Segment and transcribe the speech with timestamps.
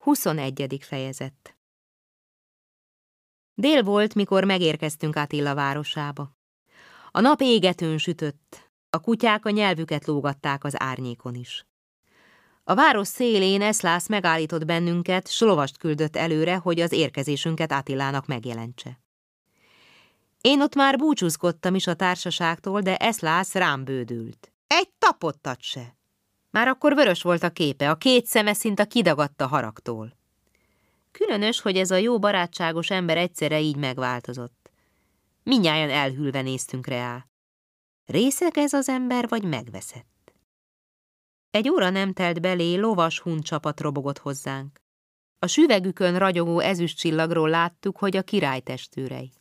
[0.00, 0.78] 21.
[0.80, 1.56] fejezet
[3.54, 6.36] Dél volt, mikor megérkeztünk Attila városába.
[7.10, 11.66] A nap égetőn sütött, a kutyák a nyelvüket lógatták az árnyékon is.
[12.64, 15.44] A város szélén Eszlász megállított bennünket, s
[15.78, 19.00] küldött előre, hogy az érkezésünket Attilának megjelentse.
[20.40, 24.52] Én ott már búcsúzkodtam is a társaságtól, de Eszlász rám bődült.
[24.66, 25.99] Egy tapottat se!
[26.50, 30.18] Már akkor vörös volt a képe, a két szeme szinte kidagadta haragtól.
[31.10, 34.70] Különös, hogy ez a jó barátságos ember egyszerre így megváltozott.
[35.42, 37.26] Minnyáján elhűlve néztünk rá.
[38.06, 40.32] Részeg ez az ember, vagy megveszett?
[41.50, 44.80] Egy óra nem telt belé, lovas hun csapat robogott hozzánk.
[45.38, 49.32] A süvegükön ragyogó ezüst csillagról láttuk, hogy a király testőrei.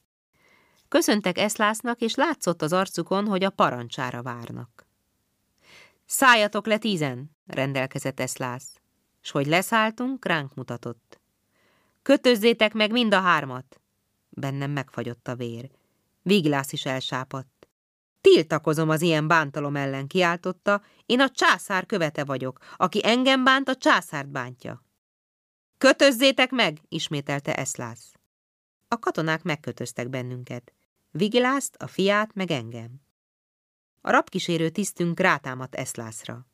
[0.87, 4.88] Köszöntek Eszlásznak, és látszott az arcukon, hogy a parancsára várnak.
[6.11, 8.81] Szálljatok le tízen, rendelkezett Eszlász,
[9.21, 11.21] s hogy leszálltunk, ránk mutatott.
[12.01, 13.81] Kötözzétek meg mind a hármat.
[14.29, 15.69] Bennem megfagyott a vér.
[16.21, 17.67] Viglász is elsápadt.
[18.21, 23.75] Tiltakozom az ilyen bántalom ellen, kiáltotta, én a császár követe vagyok, aki engem bánt, a
[23.75, 24.85] császárt bántja.
[25.77, 28.13] Kötözzétek meg, ismételte Eszlász.
[28.87, 30.73] A katonák megkötöztek bennünket.
[31.11, 33.07] Vigilászt, a fiát, meg engem.
[34.01, 36.47] A rabkísérő tisztünk rátámadt Eszlászra.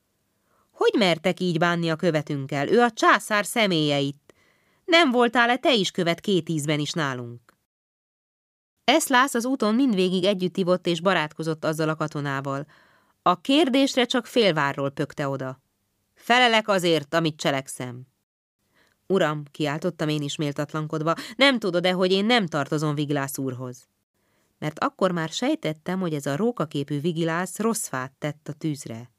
[0.71, 2.67] Hogy mertek így bánni a követünkkel?
[2.67, 4.33] Ő a császár személyeit.
[4.85, 7.53] Nem voltál-e te is követ két ízben is nálunk?
[8.83, 12.65] Eszlász az úton mindvégig együtt ivott és barátkozott azzal a katonával.
[13.21, 15.61] A kérdésre csak félvárról pökte oda.
[16.13, 18.07] Felelek azért, amit cselekszem.
[19.07, 23.87] Uram, kiáltottam én is méltatlankodva, nem tudod-e, hogy én nem tartozom Viglász úrhoz?
[24.57, 29.11] Mert akkor már sejtettem, hogy ez a rókaképű vigilász rossz fát tett a tűzre.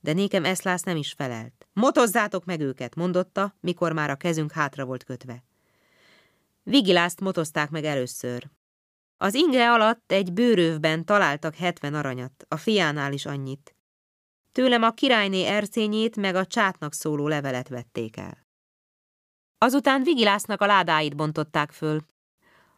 [0.00, 1.68] De nékem Eszlász nem is felelt.
[1.72, 5.44] Motozzátok meg őket, mondotta, mikor már a kezünk hátra volt kötve.
[6.62, 8.50] Vigilászt motozták meg először.
[9.16, 13.76] Az inge alatt egy bőrövben találtak hetven aranyat, a fiánál is annyit.
[14.52, 18.46] Tőlem a királyné ercényét meg a csátnak szóló levelet vették el.
[19.58, 22.00] Azután Vigilásznak a ládáit bontották föl,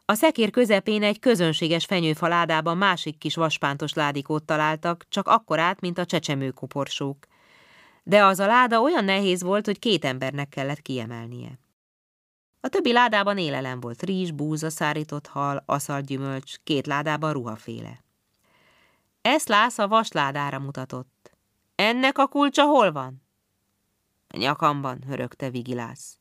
[0.06, 5.98] a szekér közepén egy közönséges fenyőfa ládában másik kis vaspántos ládikót találtak, csak akkorát, mint
[5.98, 7.26] a csecsemőkoporsók.
[8.02, 11.58] De az a láda olyan nehéz volt, hogy két embernek kellett kiemelnie.
[12.60, 18.04] A többi ládában élelem volt, rizs, búza, szárított hal, aszalt gyümölcs, két ládában ruhaféle.
[19.46, 21.32] lász a vasládára mutatott.
[21.74, 23.22] Ennek a kulcsa hol van?
[24.28, 26.18] A nyakamban, hörögte Vigilász.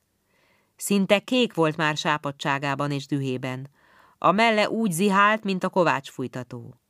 [0.76, 3.70] Szinte kék volt már sápadságában és dühében.
[4.18, 6.80] A melle úgy zihált, mint a kovács fújtató.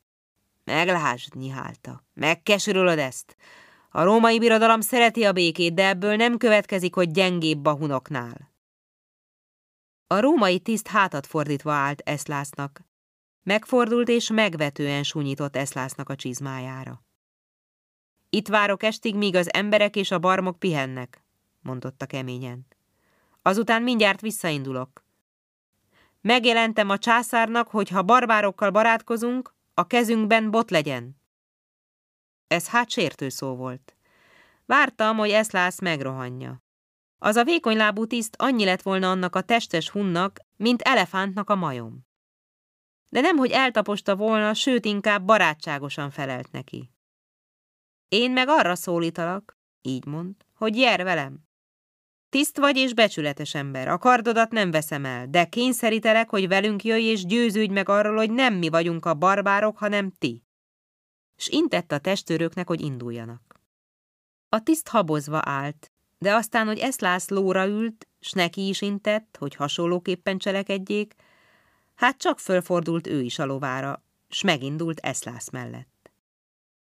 [0.64, 2.04] Meglásd, nyihálta.
[2.12, 3.36] Megkesülöd ezt.
[3.90, 8.52] A római birodalom szereti a békét, de ebből nem következik, hogy gyengébb a hunoknál.
[10.06, 12.84] A római tiszt hátat fordítva állt Eszlásznak.
[13.42, 17.04] Megfordult és megvetően súnyított Eszlásznak a csizmájára.
[18.28, 21.24] Itt várok estig, míg az emberek és a barmok pihennek,
[21.60, 22.66] mondotta keményen.
[23.46, 25.04] Azután mindjárt visszaindulok.
[26.20, 31.20] Megjelentem a császárnak, hogy ha barbárokkal barátkozunk, a kezünkben bot legyen.
[32.46, 33.96] Ez hát sértő szó volt.
[34.66, 36.62] Vártam, hogy Eszlász megrohanja.
[37.18, 42.06] Az a vékonylábú tiszt annyi lett volna annak a testes hunnak, mint elefántnak a majom.
[43.08, 46.90] De nem, hogy eltaposta volna, sőt inkább barátságosan felelt neki.
[48.08, 51.52] Én meg arra szólítalak, így mond, hogy jer velem.
[52.34, 57.04] Tiszt vagy és becsületes ember, a kardodat nem veszem el, de kényszerítelek, hogy velünk jöjj
[57.04, 60.44] és győződj meg arról, hogy nem mi vagyunk a barbárok, hanem ti.
[61.36, 63.60] S intett a testőröknek, hogy induljanak.
[64.48, 69.54] A tiszt habozva állt, de aztán, hogy Eszlász lóra ült, s neki is intett, hogy
[69.54, 71.14] hasonlóképpen cselekedjék,
[71.94, 76.12] hát csak fölfordult ő is a lovára, s megindult Eszlász mellett.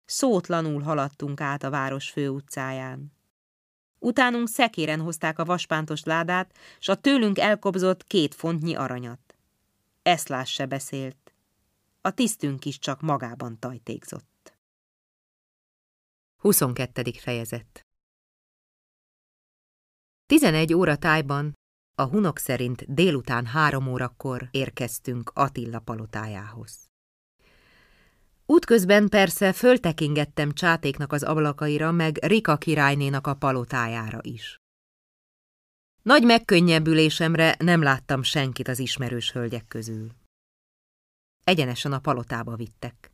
[0.04, 3.18] Szótlanul haladtunk át a város főutcáján.
[4.02, 9.36] Utánunk szekéren hozták a vaspántos ládát, s a tőlünk elkobzott két fontnyi aranyat.
[10.02, 11.34] Eszlás se beszélt.
[12.00, 14.58] A tisztünk is csak magában tajtékzott.
[16.36, 17.02] 22.
[17.12, 17.86] fejezet
[20.26, 21.58] 11 óra tájban,
[21.94, 26.89] a hunok szerint délután három órakor érkeztünk Attila palotájához.
[28.50, 34.56] Útközben persze föltekingettem csátéknak az ablakaira, meg Rika királynénak a palotájára is.
[36.02, 40.10] Nagy megkönnyebbülésemre nem láttam senkit az ismerős hölgyek közül.
[41.44, 43.10] Egyenesen a palotába vittek.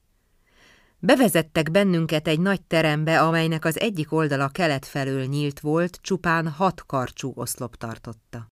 [0.98, 6.86] Bevezettek bennünket egy nagy terembe, amelynek az egyik oldala kelet felől nyílt volt, csupán hat
[6.86, 8.46] karcsú oszlop tartotta.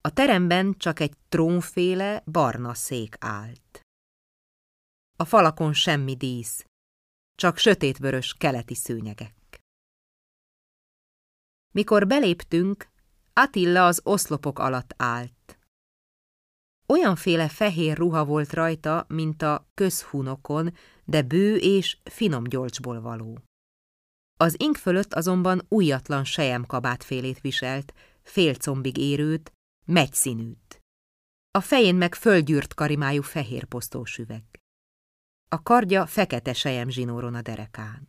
[0.00, 3.84] A teremben csak egy trónféle barna szék állt.
[5.20, 6.64] A falakon semmi dísz,
[7.34, 9.60] csak sötétvörös keleti szőnyegek.
[11.72, 12.88] Mikor beléptünk,
[13.32, 15.58] Attila az oszlopok alatt állt.
[16.86, 20.74] Olyanféle fehér ruha volt rajta, mint a közhunokon,
[21.04, 23.38] de bő és finom gyolcsból való.
[24.36, 29.52] Az ink fölött azonban újatlan sejemkabátfélét viselt, félcombig érőt,
[29.84, 30.80] megyszínűt.
[31.50, 34.59] A fején meg földgyűrt karimájú fehér posztós üveg.
[35.52, 38.08] A kardja fekete sejem zsinóron a derekán.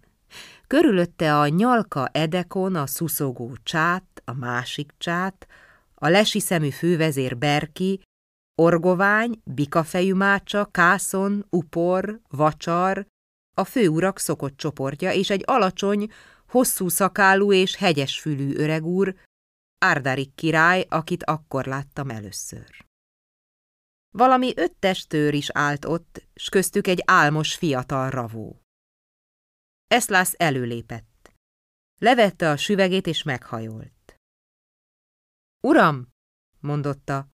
[0.68, 5.48] Körülötte a nyalka edekon a szuszogó csát, a másik csát,
[5.96, 8.02] a lesi szemű fővezér Berki,
[8.62, 13.06] orgovány, bikafejű mácsa, kászon, upor, vacsar,
[13.56, 16.08] a főurak szokott csoportja és egy alacsony,
[16.48, 19.16] hosszú szakálú és hegyesfülű öregúr,
[19.78, 22.91] Árdárik király, akit akkor láttam először.
[24.12, 28.62] Valami öt testőr is állt ott, s köztük egy álmos fiatal ravó.
[29.88, 31.34] Eszlász előlépett.
[31.98, 34.16] Levette a süvegét és meghajolt.
[35.68, 36.08] Uram,
[36.60, 37.28] mondotta,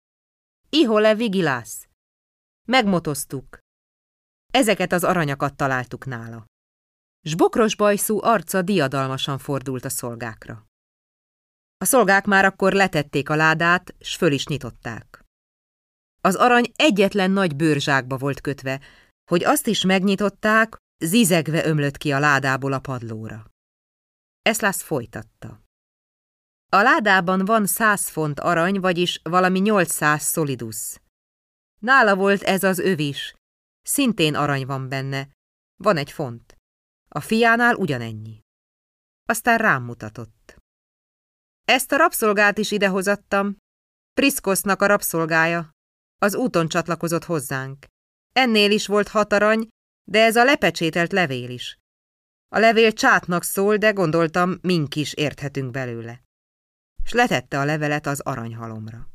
[0.68, 1.88] ihole vigilász.
[2.68, 3.58] Megmotoztuk.
[4.52, 6.44] Ezeket az aranyakat találtuk nála.
[7.22, 10.66] S bokros bajszú arca diadalmasan fordult a szolgákra.
[11.78, 15.25] A szolgák már akkor letették a ládát, s föl is nyitották.
[16.26, 18.80] Az arany egyetlen nagy bőrzsákba volt kötve,
[19.30, 23.44] hogy azt is megnyitották, zizegve ömlött ki a ládából a padlóra.
[24.42, 25.60] Eszlász folytatta.
[26.72, 31.00] A ládában van száz font arany, vagyis valami nyolcszáz szolidus.
[31.80, 33.34] Nála volt ez az öv is.
[33.82, 35.28] Szintén arany van benne.
[35.82, 36.56] Van egy font.
[37.08, 38.40] A fiánál ugyanennyi.
[39.28, 40.56] Aztán rám mutatott.
[41.64, 43.56] Ezt a rabszolgát is idehozattam.
[44.14, 45.74] Priszkosznak a rabszolgája.
[46.18, 47.86] Az úton csatlakozott hozzánk.
[48.32, 49.68] Ennél is volt hat arany,
[50.08, 51.78] de ez a lepecsételt levél is.
[52.48, 56.22] A levél csátnak szól, de gondoltam, mink is érthetünk belőle.
[57.04, 59.08] S letette a levelet az aranyhalomra.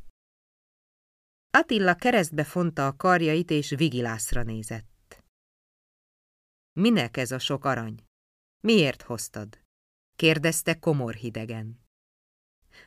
[1.51, 5.23] Attila keresztbe fonta a karjait, és Vigilászra nézett.
[6.73, 8.03] Minek ez a sok arany?
[8.59, 9.59] Miért hoztad?
[10.15, 11.79] kérdezte komor hidegen.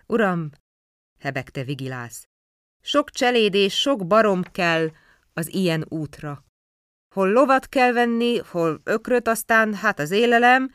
[0.07, 0.51] Uram,
[1.19, 2.29] hebegte Vigilász,
[2.85, 4.91] sok cseléd és sok barom kell
[5.33, 6.45] az ilyen útra.
[7.15, 10.71] Hol lovat kell venni, hol ökröt, aztán hát az élelem,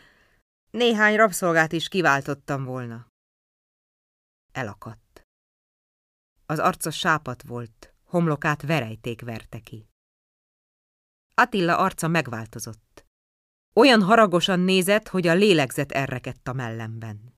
[0.72, 3.08] néhány rabszolgát is kiváltottam volna.
[4.52, 5.24] Elakadt.
[6.46, 9.88] Az arca sápat volt, homlokát verejték verte ki.
[11.34, 13.06] Attila arca megváltozott.
[13.76, 17.34] Olyan haragosan nézett, hogy a lélegzet errekedt a mellemben.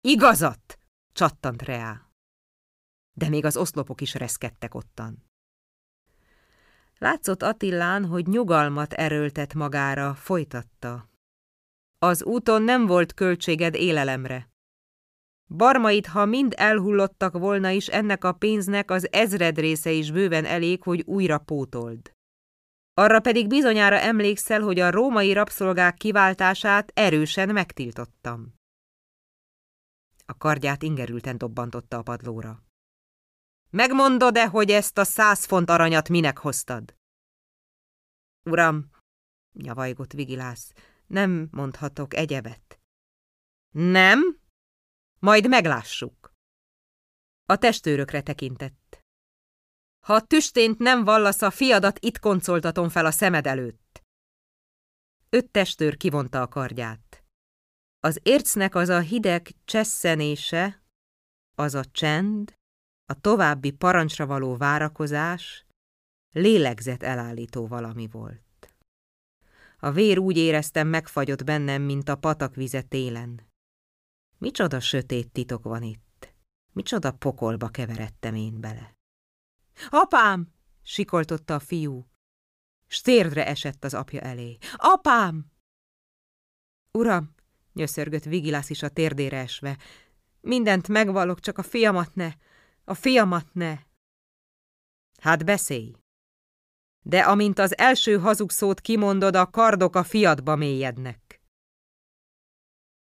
[0.00, 0.78] Igazat!
[1.12, 2.11] csattant Reá.
[3.12, 5.30] De még az oszlopok is reszkedtek ottan.
[6.98, 11.08] Látszott Attillán, hogy nyugalmat erőltet magára, folytatta.
[11.98, 14.50] Az úton nem volt költséged élelemre.
[15.56, 20.82] Barmait, ha mind elhullottak volna is, ennek a pénznek az ezred része is bőven elég,
[20.82, 22.12] hogy újra pótold.
[22.94, 28.54] Arra pedig bizonyára emlékszel, hogy a római rabszolgák kiváltását erősen megtiltottam.
[30.26, 32.62] A kardját ingerülten dobbantotta a padlóra.
[33.72, 36.94] Megmondod-e, hogy ezt a száz font aranyat minek hoztad?
[38.44, 38.90] Uram,
[39.52, 40.72] nyavajgott Vigilász,
[41.06, 42.80] nem mondhatok egyebet.
[43.70, 44.40] Nem?
[45.18, 46.32] Majd meglássuk.
[47.44, 49.00] A testőrökre tekintett.
[50.06, 54.02] Ha a tüstént nem vallasz, a fiadat itt koncoltatom fel a szemed előtt.
[55.28, 57.24] Öt testőr kivonta a kardját.
[58.00, 60.82] Az ércnek az a hideg csesszenése,
[61.54, 62.60] az a csend,
[63.06, 65.66] a további parancsra való várakozás
[66.32, 68.74] lélegzet elállító valami volt.
[69.78, 73.46] A vér úgy éreztem megfagyott bennem, mint a patakvize télen.
[74.38, 76.34] Micsoda sötét titok van itt.
[76.72, 78.94] Micsoda pokolba keveredtem én bele.
[79.90, 80.52] Apám!
[80.82, 82.06] sikoltotta a fiú.
[82.86, 84.58] Stérdre esett az apja elé.
[84.76, 85.52] Apám!
[86.98, 87.34] Uram,
[87.72, 89.78] nyöszörgött Vigilász is a térdére esve.
[90.40, 92.32] Mindent megvalok, csak a fiamat ne,
[92.84, 93.78] a fiamat ne.
[95.20, 95.94] Hát beszélj!
[97.04, 101.40] De amint az első hazugszót kimondod, a kardok a fiadba mélyednek.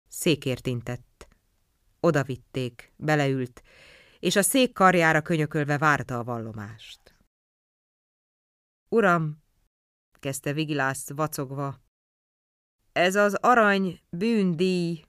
[0.08, 1.28] Székért intett.
[2.00, 3.62] Oda vitték, beleült,
[4.18, 7.16] és a szék karjára könyökölve várta a vallomást.
[8.88, 9.42] Uram,
[10.12, 11.80] kezdte Vigilász vacogva.
[12.92, 15.04] Ez az arany bűndíj,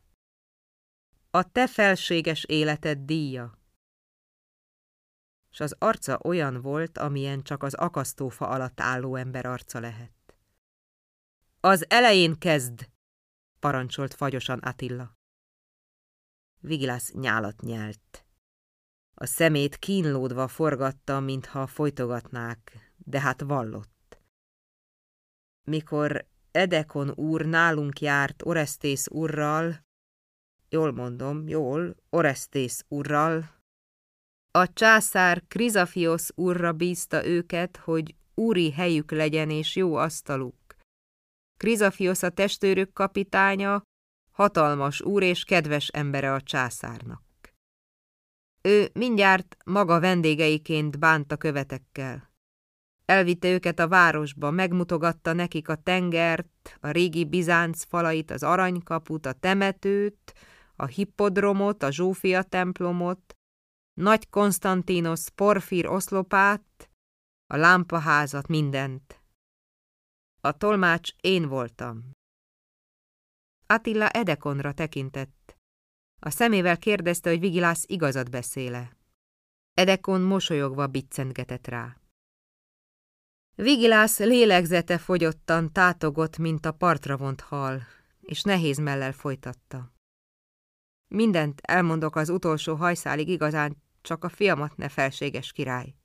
[1.29, 3.60] a te felséges életed díja.
[5.51, 10.35] És az arca olyan volt, amilyen csak az akasztófa alatt álló ember arca lehet.
[11.59, 12.89] Az elején kezd,
[13.59, 15.17] parancsolt fagyosan Attila.
[16.59, 18.25] Vigilász nyálat nyelt.
[19.13, 24.21] A szemét kínlódva forgatta, mintha folytogatnák, de hát vallott.
[25.63, 29.85] Mikor Edekon úr nálunk járt Oresztész urral,
[30.69, 33.60] jól mondom, jól, Oresztész urral,
[34.51, 40.55] a császár Krizafiosz urra bízta őket, hogy úri helyük legyen és jó asztaluk.
[41.57, 43.81] Krizafiosz a testőrök kapitánya,
[44.31, 47.21] hatalmas úr és kedves embere a császárnak.
[48.61, 52.29] Ő mindjárt maga vendégeiként bánta követekkel.
[53.05, 59.33] Elvitte őket a városba, megmutogatta nekik a tengert, a régi Bizánc falait, az aranykaput, a
[59.33, 60.33] temetőt,
[60.75, 63.35] a hippodromot, a Zsófia templomot,
[63.93, 66.89] nagy Konstantinos porfír oszlopát,
[67.47, 69.21] a lámpaházat, mindent.
[70.41, 72.11] A tolmács én voltam.
[73.65, 75.55] Attila Edekonra tekintett.
[76.19, 78.97] A szemével kérdezte, hogy Vigilász igazat beszéle.
[79.73, 81.97] Edekon mosolyogva biccentgetett rá.
[83.55, 87.81] Vigilász lélegzete fogyottan tátogott, mint a partra vont hal,
[88.21, 89.91] és nehéz mellel folytatta.
[91.13, 95.95] Mindent elmondok az utolsó hajszálig igazán, csak a fiamat ne felséges király.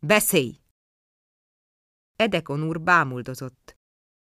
[0.00, 0.60] Beszélj!
[2.16, 3.76] Edekon úr bámuldozott.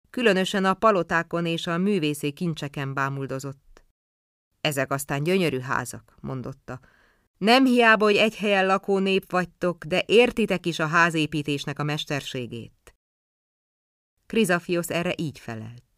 [0.09, 3.83] Különösen a palotákon és a művészé kincseken bámuldozott.
[4.61, 6.79] Ezek aztán gyönyörű házak, mondotta.
[7.37, 12.95] Nem hiába, hogy egy helyen lakó nép vagytok, de értitek is a házépítésnek a mesterségét.
[14.25, 15.90] Krizafiosz erre így felelt.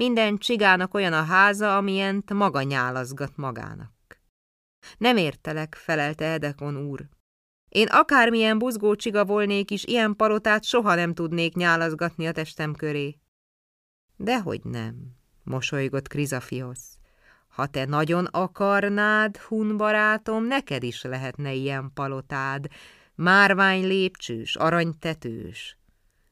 [0.00, 4.20] Minden csigának olyan a háza, amilyent maga nyálazgat magának.
[4.98, 7.08] Nem értelek, felelte Edekon úr.
[7.68, 13.18] Én akármilyen buzgó csiga volnék is, ilyen palotát soha nem tudnék nyálazgatni a testem köré.
[14.16, 14.94] Dehogy nem,
[15.42, 16.98] mosolygott Krizafiosz.
[17.48, 22.66] Ha te nagyon akarnád, hun barátom, neked is lehetne ilyen palotád,
[23.14, 25.78] márvány lépcsős, aranytetős.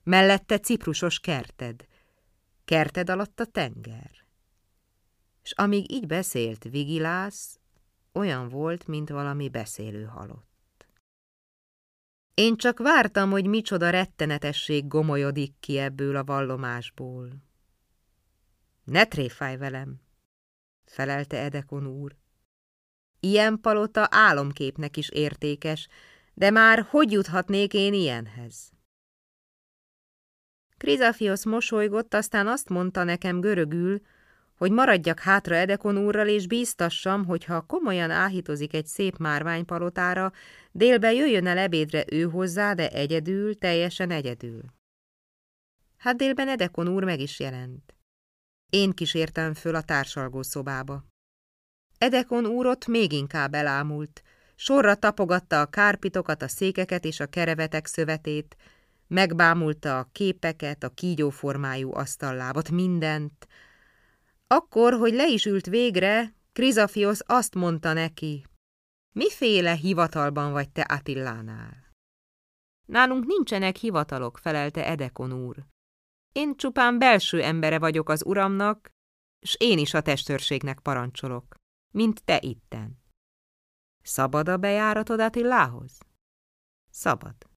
[0.03, 1.88] Mellette ciprusos kerted.
[2.69, 4.11] Kerted alatt a tenger.
[5.43, 7.59] És amíg így beszélt Vigilász,
[8.13, 10.87] olyan volt, mint valami beszélő halott.
[12.35, 17.33] Én csak vártam, hogy micsoda rettenetesség gomolyodik ki ebből a vallomásból.
[18.85, 20.01] Ne tréfáj velem,
[20.85, 22.17] felelte Edekon úr.
[23.21, 25.89] Ilyen palota álomképnek is értékes,
[26.35, 28.78] de már hogy juthatnék én ilyenhez?
[30.79, 34.01] Krizafiosz mosolygott, aztán azt mondta nekem görögül,
[34.57, 40.33] hogy maradjak hátra Edekon úrral, és bíztassam, hogy ha komolyan áhítozik egy szép márványpalotára,
[40.73, 44.61] délbe jöjjön el ebédre ő hozzá, de egyedül, teljesen egyedül.
[45.97, 47.97] Hát délben Edekon úr meg is jelent.
[48.71, 51.05] Én kísértem föl a társalgó szobába.
[51.99, 54.23] Edekon úr még inkább elámult,
[54.55, 58.57] sorra tapogatta a kárpitokat, a székeket és a kerevetek szövetét,
[59.09, 63.49] megbámulta a képeket, a kígyóformájú asztallábat, mindent,
[64.47, 68.47] akkor, hogy le is ült végre, Krizafiosz azt mondta neki,
[69.15, 71.93] miféle hivatalban vagy te Attillánál?
[72.87, 75.67] Nálunk nincsenek hivatalok, felelte Edekon úr.
[76.33, 78.91] Én csupán belső embere vagyok az uramnak,
[79.41, 81.55] s én is a testőrségnek parancsolok,
[81.95, 83.03] mint te itten.
[84.03, 85.99] Szabad a bejáratod Attilához?
[86.91, 87.48] Szabad.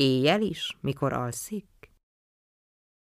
[0.00, 1.90] Éjjel is, mikor alszik?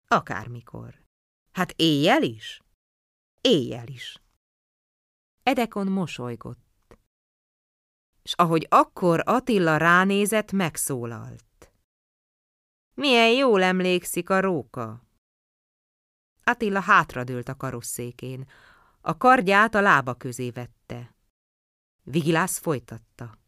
[0.08, 1.04] Akármikor.
[1.52, 2.62] Hát éjjel is?
[3.40, 4.22] Éjjel is.
[5.42, 6.98] Edekon mosolygott.
[8.22, 11.72] És ahogy akkor Attila ránézett, megszólalt.
[12.94, 15.02] Milyen jól emlékszik a róka.
[16.44, 18.48] Attila hátradőlt a karosszékén.
[19.00, 21.14] A kardját a lába közé vette.
[22.02, 23.38] Vigilász folytatta.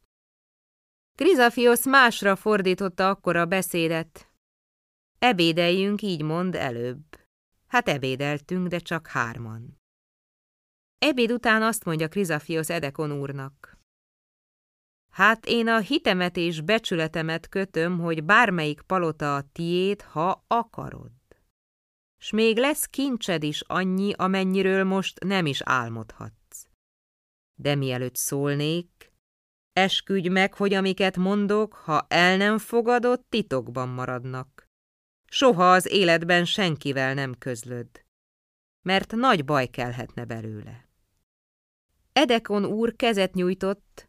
[1.17, 4.31] Krizafiosz másra fordította akkor a beszédet.
[5.19, 7.05] Ebédeljünk, így mond előbb.
[7.67, 9.81] Hát ebédeltünk, de csak hárman.
[10.99, 13.79] Ebéd után azt mondja Krizafiosz Edekon úrnak.
[15.13, 21.13] Hát én a hitemet és becsületemet kötöm, hogy bármelyik palota a tiéd, ha akarod.
[22.19, 26.67] S még lesz kincsed is annyi, amennyiről most nem is álmodhatsz.
[27.55, 29.15] De mielőtt szólnék,
[29.77, 34.67] esküdj meg, hogy amiket mondok, ha el nem fogadod, titokban maradnak
[35.29, 38.05] Soha az életben senkivel nem közlöd,
[38.83, 40.89] mert nagy baj kelhetne belőle.
[42.13, 44.09] Edekon úr kezet nyújtott,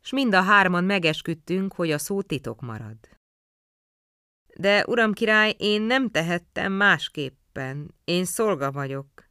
[0.00, 2.98] s mind a hárman megesküdtünk, hogy a szó titok marad.
[4.56, 9.28] De, uram király, én nem tehettem másképpen, én szolga vagyok.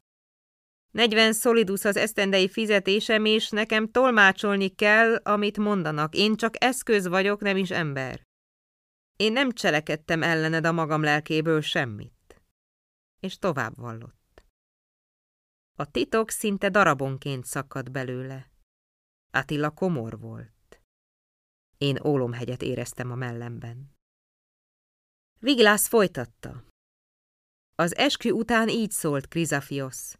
[0.94, 6.14] Negyven szolidus az esztendei fizetésem, és nekem tolmácsolni kell, amit mondanak.
[6.14, 8.22] Én csak eszköz vagyok, nem is ember.
[9.16, 12.42] Én nem cselekedtem ellened a magam lelkéből semmit.
[13.20, 14.44] És tovább vallott.
[15.78, 18.50] A titok szinte darabonként szakadt belőle.
[19.32, 20.80] Attila komor volt.
[21.78, 23.90] Én ólomhegyet éreztem a mellemben.
[25.40, 26.64] Viglász folytatta.
[27.74, 30.18] Az eskü után így szólt Krizafiosz.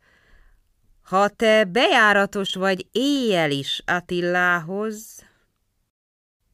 [1.04, 5.25] Ha te bejáratos vagy éjjel is Attilához,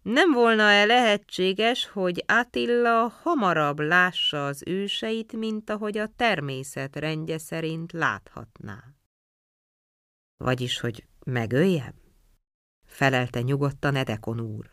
[0.02, 7.92] nem volna-e lehetséges, hogy Attila hamarabb lássa az őseit, mint ahogy a természet rendje szerint
[7.92, 8.84] láthatná?
[10.36, 11.94] Vagyis, hogy megöljem?
[12.86, 14.70] Felelte nyugodtan Edekon úr.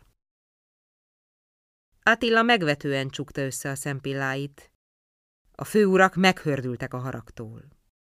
[2.02, 4.72] Attila megvetően csukta össze a szempilláit.
[5.52, 7.64] A főurak meghördültek a haragtól.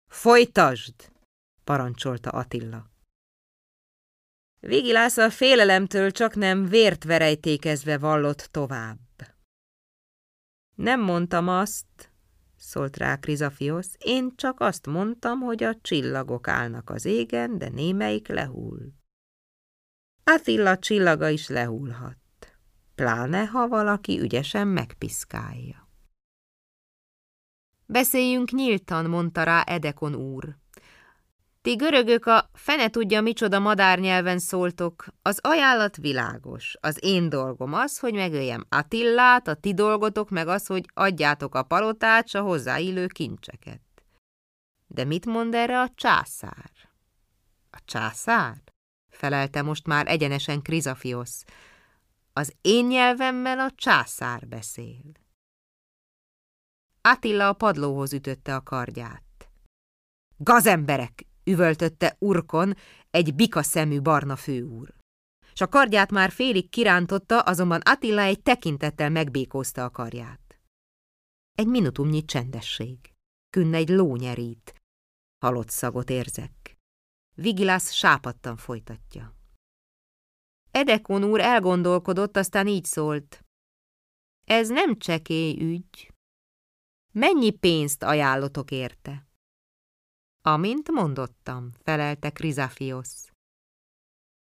[0.08, 1.15] Folytasd!
[1.66, 2.90] Parancsolta Attila.
[4.60, 9.00] Vigilász a félelemtől csak nem vért verejtékezve vallott tovább.
[10.76, 12.12] Nem mondtam azt,
[12.56, 18.28] szólt rá Krizafiosz, én csak azt mondtam, hogy a csillagok állnak az égen, de némelyik
[18.28, 18.92] lehull.
[20.24, 22.18] Attila csillaga is lehullhat,
[22.96, 25.90] pláne ha valaki ügyesen megpiszkálja.
[27.86, 30.58] Beszéljünk nyíltan, mondta rá Edekon úr.
[31.66, 35.06] Ti görögök a fene tudja, micsoda madárnyelven szóltok.
[35.22, 36.76] Az ajánlat világos.
[36.80, 41.64] Az én dolgom az, hogy megöljem Attillát, a ti dolgotok meg az, hogy adjátok a
[41.64, 43.82] palotát, a hozzáillő kincseket.
[44.88, 46.72] De mit mond erre a császár?
[47.70, 48.62] A császár?
[49.12, 51.46] Felelte most már egyenesen Krizafiosz.
[52.34, 55.12] Az én nyelvemmel a császár beszél.
[57.02, 59.50] Attila a padlóhoz ütötte a kardját.
[60.38, 62.76] Gazemberek, üvöltötte Urkon,
[63.10, 64.94] egy bika szemű barna főúr.
[65.54, 70.60] S a kardját már félig kirántotta, azonban Attila egy tekintettel megbékózta a karját.
[71.58, 72.98] Egy minutumnyi csendesség.
[73.50, 74.74] Künn egy lónyerít.
[75.44, 76.76] Halott szagot érzek.
[77.36, 79.36] Vigilász sápadtan folytatja.
[80.72, 83.44] Edekon úr elgondolkodott, aztán így szólt.
[84.48, 86.14] Ez nem csekély ügy.
[87.14, 89.28] Mennyi pénzt ajánlotok érte?
[90.48, 93.32] Amint mondottam, felelte Krizafiosz.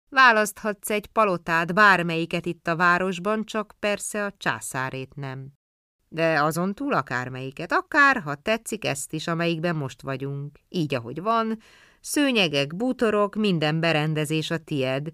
[0.10, 5.52] Választhatsz egy palotát, bármelyiket itt a városban, csak persze a császárét nem.
[6.10, 10.60] De azon túl akármelyiket, akár, ha tetszik ezt is, amelyikben most vagyunk.
[10.70, 11.60] Így, ahogy van,
[12.00, 15.12] szőnyegek, bútorok, minden berendezés a tied,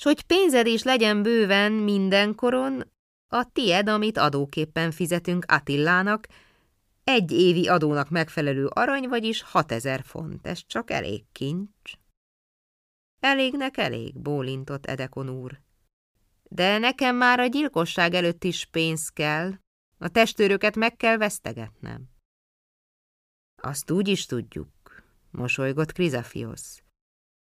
[0.00, 2.92] s hogy pénzed is legyen bőven mindenkoron,
[3.32, 6.26] a tied, amit adóképpen fizetünk Attillának,
[7.08, 10.46] egy évi adónak megfelelő arany, vagyis 6000 font.
[10.46, 11.92] Ez csak elég kincs.
[13.20, 15.60] Elégnek elég, bólintott Edekon úr.
[16.42, 19.52] De nekem már a gyilkosság előtt is pénz kell.
[19.98, 22.08] A testőröket meg kell vesztegetnem.
[23.62, 26.82] Azt úgy is tudjuk, mosolygott Krizafiosz.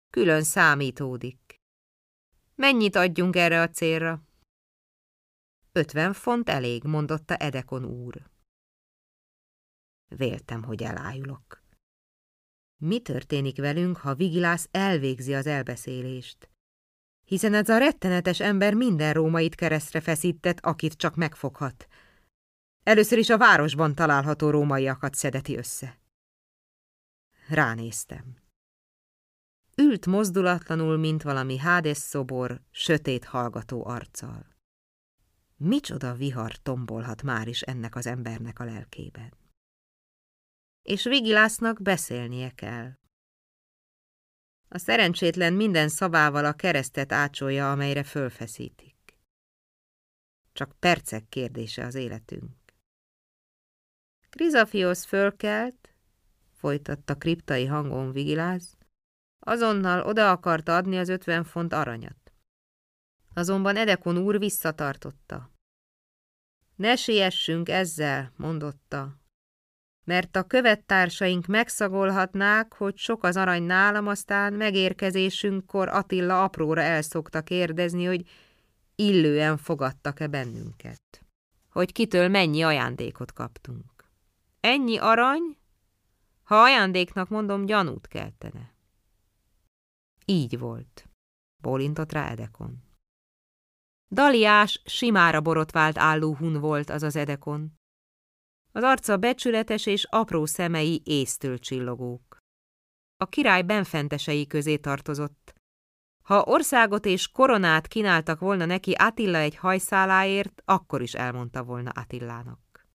[0.09, 1.55] Külön számítódik.
[2.55, 4.23] Mennyit adjunk erre a célra?
[5.71, 8.31] Ötven font elég, mondotta Edekon úr.
[10.17, 11.63] Véltem, hogy elájulok.
[12.77, 16.49] Mi történik velünk, ha Vigilász elvégzi az elbeszélést?
[17.25, 21.87] Hiszen ez a rettenetes ember minden rómait keresztre feszített, akit csak megfoghat.
[22.83, 25.99] Először is a városban található rómaiakat szedeti össze.
[27.47, 28.35] Ránéztem.
[29.75, 34.45] Ült mozdulatlanul, mint valami Hádes szobor, sötét hallgató arccal.
[35.57, 39.41] Micsoda vihar tombolhat már is ennek az embernek a lelkében
[40.83, 42.91] és Vigilásznak beszélnie kell.
[44.67, 48.95] A szerencsétlen minden szavával a keresztet ácsolja, amelyre fölfeszítik.
[50.53, 52.51] Csak percek kérdése az életünk.
[54.29, 55.93] Krizafiosz fölkelt,
[56.51, 58.77] folytatta kriptai hangon Vigilász,
[59.39, 62.33] azonnal oda akarta adni az ötven font aranyat.
[63.33, 65.51] Azonban Edekon úr visszatartotta.
[66.75, 69.22] Ne siessünk ezzel, mondotta,
[70.03, 78.05] mert a követtársaink megszagolhatnák, hogy sok az arany nálam, aztán megérkezésünkkor Attila apróra elszokta kérdezni,
[78.05, 78.29] hogy
[78.95, 81.01] illően fogadtak-e bennünket.
[81.69, 84.09] Hogy kitől mennyi ajándékot kaptunk.
[84.59, 85.57] Ennyi arany?
[86.43, 88.73] Ha ajándéknak mondom, gyanút keltene.
[90.25, 91.09] Így volt,
[91.61, 92.83] bólintott rá Edekon.
[94.11, 97.79] Daliás, simára borotvált álló hun volt az az Edekon.
[98.75, 102.37] Az arca becsületes és apró szemei észtől csillogók.
[103.17, 105.53] A király benfentesei közé tartozott.
[106.23, 112.87] Ha országot és koronát kínáltak volna neki Attila egy hajszáláért, akkor is elmondta volna Attilának.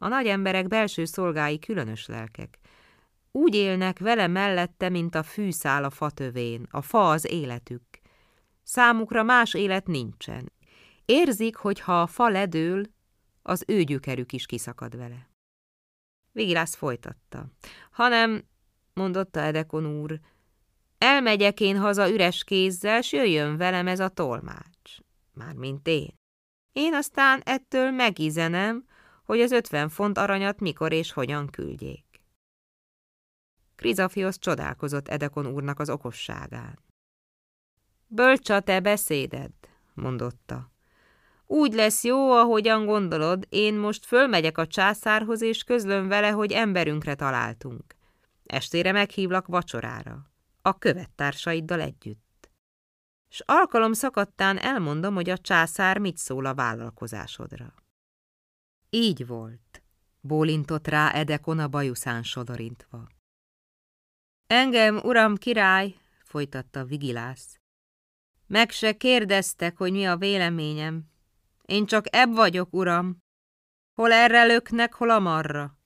[0.00, 2.58] A nagy emberek belső szolgái különös lelkek.
[3.32, 7.82] Úgy élnek vele mellette, mint a fűszál a fatövén, a fa az életük.
[8.62, 10.52] Számukra más élet nincsen.
[11.04, 12.82] Érzik, hogy ha a fa ledől,
[13.46, 15.30] az ő gyökerük is kiszakad vele.
[16.32, 17.46] Vigilász folytatta.
[17.90, 18.44] Hanem,
[18.92, 20.20] mondotta Edekon úr,
[20.98, 24.98] elmegyek én haza üres kézzel, s jöjjön velem ez a tolmács.
[25.32, 26.14] Mármint én.
[26.72, 28.86] Én aztán ettől megizenem,
[29.24, 32.04] hogy az ötven font aranyat mikor és hogyan küldjék.
[33.74, 36.78] Krizafiosz csodálkozott Edekon úrnak az okosságán.
[38.06, 39.52] Bölcs a te beszéded,
[39.94, 40.74] mondotta.
[41.46, 47.14] Úgy lesz jó, ahogyan gondolod, én most fölmegyek a császárhoz, és közlöm vele, hogy emberünkre
[47.14, 47.84] találtunk.
[48.44, 50.30] Estére meghívlak vacsorára,
[50.62, 52.50] a követtársaiddal együtt.
[53.28, 57.74] S alkalom szakadtán elmondom, hogy a császár mit szól a vállalkozásodra.
[58.90, 59.82] Így volt,
[60.20, 63.06] bólintott rá a bajuszán sodorintva.
[64.46, 67.60] Engem, uram király, folytatta Vigilász.
[68.46, 71.14] Meg se kérdeztek, hogy mi a véleményem.
[71.66, 73.18] Én csak ebb vagyok, uram.
[73.94, 75.78] Hol erre löknek, hol amarra.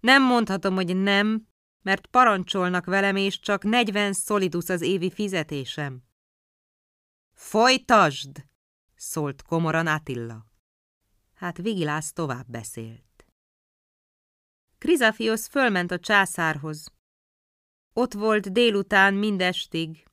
[0.00, 1.48] Nem mondhatom, hogy nem,
[1.82, 6.02] mert parancsolnak velem, és csak negyven szolidusz az évi fizetésem.
[7.32, 8.46] Folytasd!
[8.94, 10.46] szólt komoran Attila.
[11.34, 13.26] Hát Vigilász tovább beszélt.
[14.78, 16.92] Krizafiosz fölment a császárhoz.
[17.92, 20.06] Ott volt délután mindestig.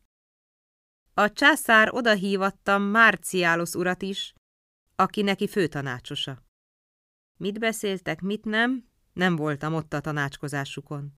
[1.13, 4.33] A császár odahívattam Márciálosz urat is,
[4.95, 6.43] aki neki főtanácsosa.
[7.37, 11.13] Mit beszéltek, mit nem, nem voltam ott a tanácskozásukon.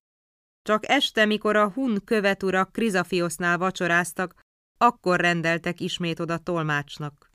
[0.62, 4.40] Csak este, mikor a hun követurak Krizafiosznál vacsoráztak,
[4.78, 7.30] akkor rendeltek ismét oda tolmácsnak.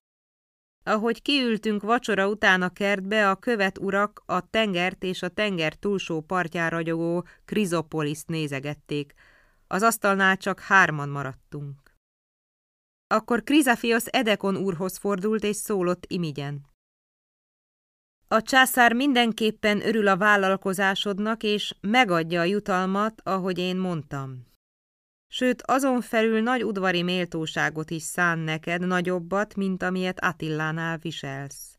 [0.83, 6.21] Ahogy kiültünk vacsora után a kertbe, a követ urak a tengert és a tenger túlsó
[6.21, 9.13] partjára ragyogó Krizopoliszt nézegették.
[9.67, 11.82] Az asztalnál csak hárman maradtunk.
[13.13, 16.65] Akkor Krizafiosz Edekon úrhoz fordult és szólott imigyen.
[18.27, 24.45] A császár mindenképpen örül a vállalkozásodnak, és megadja a jutalmat, ahogy én mondtam.
[25.27, 31.77] Sőt, azon felül nagy udvari méltóságot is szán neked, nagyobbat, mint amilyet Attillánál viselsz.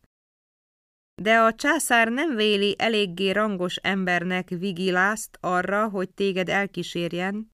[1.22, 7.50] De a császár nem véli eléggé rangos embernek Vigilászt arra, hogy téged elkísérjen,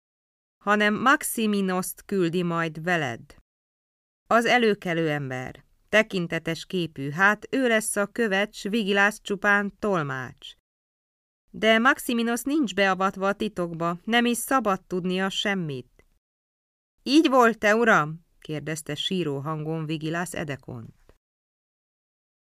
[0.64, 3.39] hanem Maximinoszt küldi majd veled.
[4.33, 10.55] Az előkelő ember, tekintetes képű, hát ő lesz a követ, s Vigilász csupán tolmács.
[11.51, 16.07] De Maximinos nincs beavatva a titokba, nem is szabad tudnia semmit.
[17.03, 18.27] Így volt-e, uram?
[18.40, 21.14] kérdezte síró hangon Vigilász Edekont.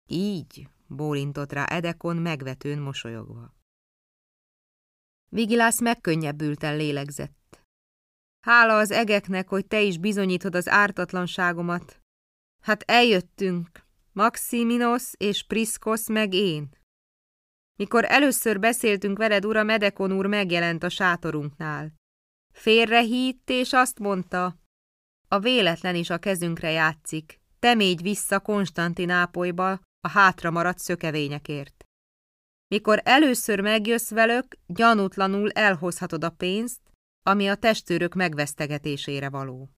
[0.06, 3.54] Így, bólintott rá Edekon megvetőn mosolyogva.
[5.28, 7.45] Vigilász megkönnyebbülten lélegzett.
[8.46, 12.00] Hála az egeknek, hogy te is bizonyítod az ártatlanságomat.
[12.62, 13.68] Hát eljöttünk,
[14.12, 16.68] Maximinos és Priskos meg én.
[17.78, 21.92] Mikor először beszéltünk veled, ura Medekon úr megjelent a sátorunknál.
[22.54, 24.56] Félrehitt, és azt mondta,
[25.28, 27.40] a véletlen is a kezünkre játszik.
[27.58, 31.84] Temégy vissza Konstantinápolyba a hátra maradt szökevényekért.
[32.68, 36.85] Mikor először megjössz velük, gyanútlanul elhozhatod a pénzt,
[37.26, 39.70] ami a testőrök megvesztegetésére való.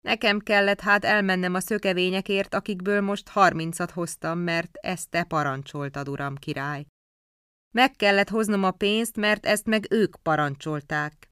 [0.00, 6.36] Nekem kellett hát elmennem a szökevényekért, akikből most harmincat hoztam, mert ezt te parancsoltad, uram
[6.36, 6.86] király.
[7.74, 11.28] Meg kellett hoznom a pénzt, mert ezt meg ők parancsolták.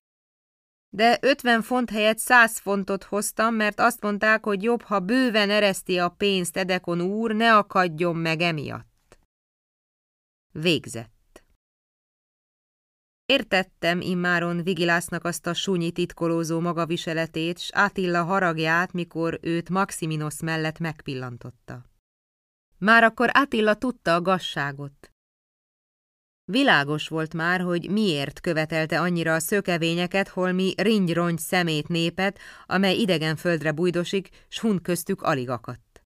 [0.89, 5.99] De ötven font helyett száz fontot hoztam, mert azt mondták, hogy jobb, ha bőven ereszti
[5.99, 9.19] a pénzt Edekon úr, ne akadjon meg emiatt.
[10.53, 11.16] Végzett.
[13.27, 20.79] Értettem immáron Vigilásznak azt a súnyi titkolózó magaviseletét, s Attila haragját, mikor őt Maximinos mellett
[20.79, 21.85] megpillantotta.
[22.79, 25.11] Már akkor Attila tudta a gasságot.
[26.45, 33.37] Világos volt már, hogy miért követelte annyira a szökevényeket, holmi ringyrongy szemét népet, amely idegen
[33.37, 36.03] földre bujdosik, s hun köztük alig akadt.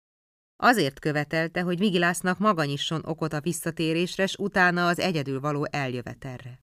[0.57, 6.61] Azért követelte, hogy Vigilásznak maga nyisson okot a visszatérésre, s utána az egyedül való eljövetelre.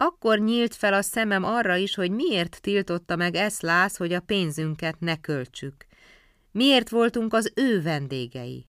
[0.00, 5.00] Akkor nyílt fel a szemem arra is, hogy miért tiltotta meg Eszlász, hogy a pénzünket
[5.00, 5.86] ne költsük.
[6.50, 8.66] Miért voltunk az ő vendégei?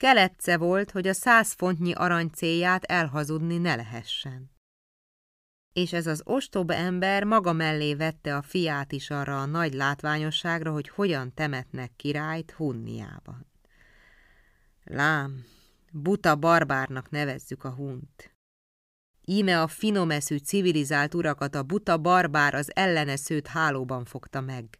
[0.00, 4.50] Keletce volt, hogy a száz fontnyi arany célját elhazudni ne lehessen.
[5.72, 10.72] És ez az ostoba ember maga mellé vette a fiát is arra a nagy látványosságra,
[10.72, 13.46] hogy hogyan temetnek királyt Hunniában.
[14.84, 15.44] Lám,
[15.90, 18.31] buta barbárnak nevezzük a hunt.
[19.24, 24.78] Íme a finomeszű civilizált urakat a buta barbár az ellene szőt hálóban fogta meg.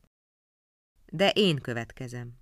[1.07, 2.41] De én következem.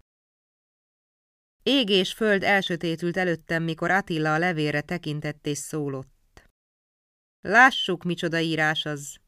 [1.62, 6.48] Ég és föld elsötétült előttem, mikor Attila a levére tekintett és szólott.
[7.40, 9.18] Lássuk, micsoda írás az.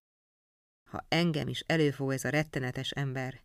[0.90, 3.40] Ha engem is előfog ez a rettenetes ember,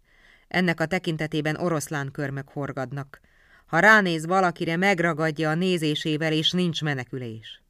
[0.47, 3.21] ennek a tekintetében oroszlán körmök horgadnak.
[3.65, 7.61] Ha ránéz valakire, megragadja a nézésével, és nincs menekülés.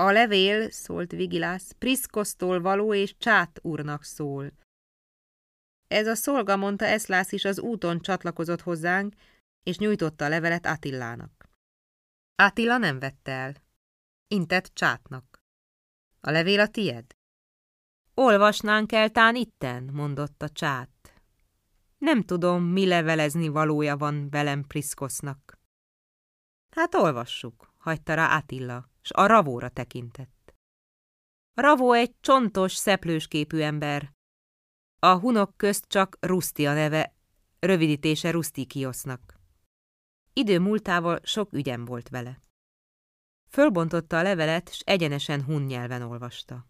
[0.00, 4.52] A levél, szólt Vigilász, Priszkosztól való és Csát úrnak szól.
[5.88, 9.14] Ez a szolga, mondta Eszlász is, az úton csatlakozott hozzánk,
[9.62, 11.48] és nyújtotta a levelet Attilának.
[12.34, 13.54] Attila nem vette el.
[14.28, 15.42] Intett Csátnak.
[16.20, 17.04] A levél a tied?
[18.14, 21.22] Olvasnánk el tán itten, mondotta Csát.
[21.98, 25.58] Nem tudom, mi levelezni valója van velem Priszkosznak.
[26.70, 30.54] Hát olvassuk, hagyta rá Attila s a Ravóra tekintett.
[31.54, 34.12] Ravó egy csontos, szeplősképű ember.
[34.98, 37.14] A hunok közt csak Ruszti a neve,
[37.58, 39.38] rövidítése Rustikiosznak.
[40.32, 42.40] Idő múltával sok ügyem volt vele.
[43.50, 46.66] Fölbontotta a levelet, s egyenesen hun nyelven olvasta.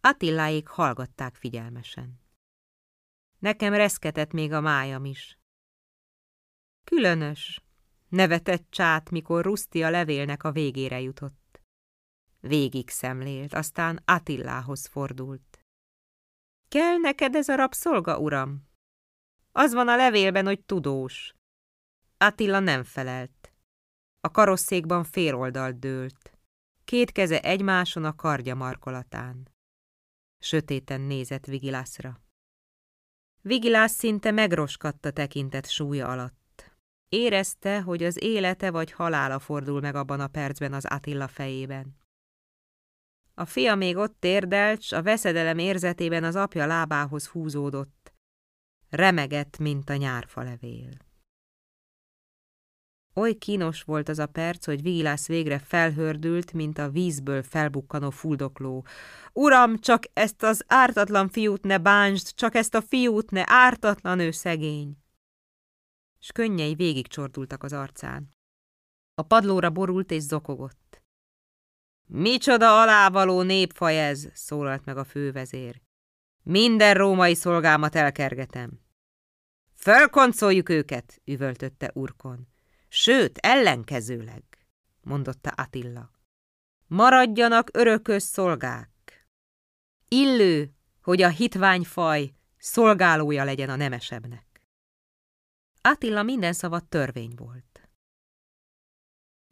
[0.00, 2.20] Attiláék hallgatták figyelmesen.
[3.38, 5.38] Nekem reszketett még a májam is.
[6.84, 7.62] Különös,
[8.08, 11.60] Nevetett csát, mikor Ruszti a levélnek a végére jutott.
[12.40, 15.64] Végig szemlélt, aztán Attilához fordult.
[16.68, 18.68] Kell neked ez a rabszolga, uram?
[19.52, 21.34] Az van a levélben, hogy tudós.
[22.16, 23.52] Attila nem felelt.
[24.20, 26.38] A karosszékban fél oldalt dőlt.
[26.84, 29.48] Két keze egymáson a kardja markolatán.
[30.38, 32.20] Sötéten nézett Vigilászra.
[33.40, 36.37] Vigilász szinte megroskadt tekintet súlya alatt.
[37.08, 41.96] Érezte, hogy az élete vagy halála fordul meg abban a percben az Attila fejében.
[43.34, 48.12] A fia még ott térdelt, s a veszedelem érzetében az apja lábához húzódott.
[48.88, 50.90] Remegett, mint a nyárfalevél.
[53.14, 58.86] Oly kínos volt az a perc, hogy Vigilász végre felhördült, mint a vízből felbukkanó fuldokló.
[59.32, 64.30] Uram, csak ezt az ártatlan fiút ne bántsd, csak ezt a fiút ne, ártatlan ő
[64.30, 64.96] szegény!
[66.18, 68.34] S könnyei végigcsordultak az arcán.
[69.14, 71.02] A padlóra borult és zokogott.
[72.06, 75.80] Micsoda alávaló népfaj ez, szólalt meg a fővezér.
[76.42, 78.80] Minden római szolgámat elkergetem.
[79.74, 82.48] Fölkoncoljuk őket, üvöltötte Urkon.
[82.88, 84.42] Sőt, ellenkezőleg,
[85.00, 86.10] mondotta Attila.
[86.86, 89.26] Maradjanak örökös szolgák.
[90.08, 94.47] Illő, hogy a hitvány faj szolgálója legyen a nemesebbnek.
[95.80, 97.88] Attila minden szava törvény volt.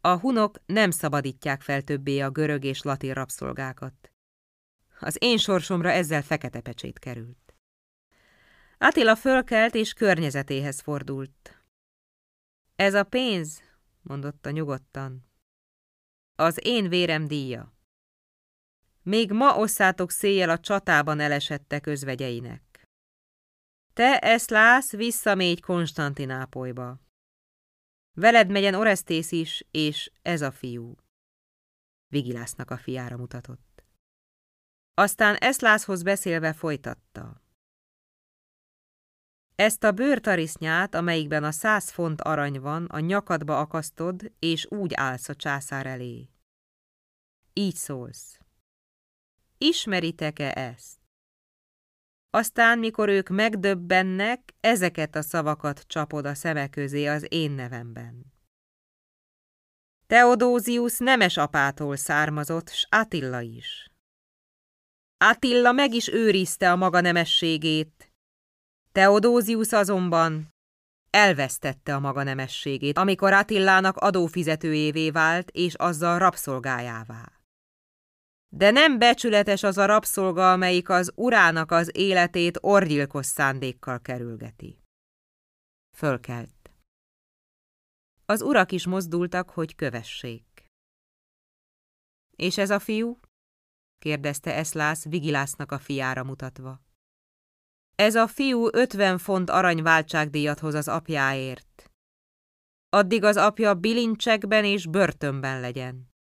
[0.01, 4.11] A hunok nem szabadítják fel többé a görög és latin rabszolgákat.
[4.99, 7.55] Az én sorsomra ezzel fekete pecsét került.
[8.77, 11.61] Attila fölkelt és környezetéhez fordult.
[12.75, 13.61] Ez a pénz,
[14.01, 15.27] mondotta nyugodtan,
[16.35, 17.75] az én vérem díja.
[19.01, 22.66] Még ma osszátok széjjel a csatában elesettek özvegyeinek.
[23.97, 26.99] Te ezt lász, visszamégy Konstantinápolyba.
[28.13, 30.95] Veled megyen Oresztész is, és ez a fiú.
[32.07, 33.83] Vigilásznak a fiára mutatott.
[34.93, 37.41] Aztán Eszlászhoz beszélve folytatta.
[39.55, 45.29] Ezt a bőrtarisznyát, amelyikben a száz font arany van, a nyakadba akasztod, és úgy állsz
[45.29, 46.29] a császár elé.
[47.53, 48.39] Így szólsz.
[49.57, 51.06] Ismeritek-e ezt?
[52.29, 58.33] Aztán, mikor ők megdöbbennek, ezeket a szavakat csapod a szeme közé az én nevemben.
[60.07, 63.91] Teodózius nemes apától származott, s Attila is.
[65.17, 68.11] Attila meg is őrizte a maga nemességét.
[68.91, 70.53] Teodózius azonban
[71.09, 77.36] elvesztette a maga nemességét, amikor Attilának adófizetőjévé vált, és azzal rabszolgájává.
[78.49, 84.81] De nem becsületes az a rabszolga, amelyik az urának az életét orgyilkos szándékkal kerülgeti.
[85.95, 86.71] Fölkelt.
[88.25, 90.65] Az urak is mozdultak, hogy kövessék.
[92.35, 93.19] És ez a fiú?
[93.99, 96.81] kérdezte Eszlász Vigilásznak a fiára mutatva.
[97.95, 101.91] Ez a fiú ötven font aranyváltságdíjat hoz az apjáért.
[102.89, 106.15] Addig az apja bilincsekben és börtönben legyen.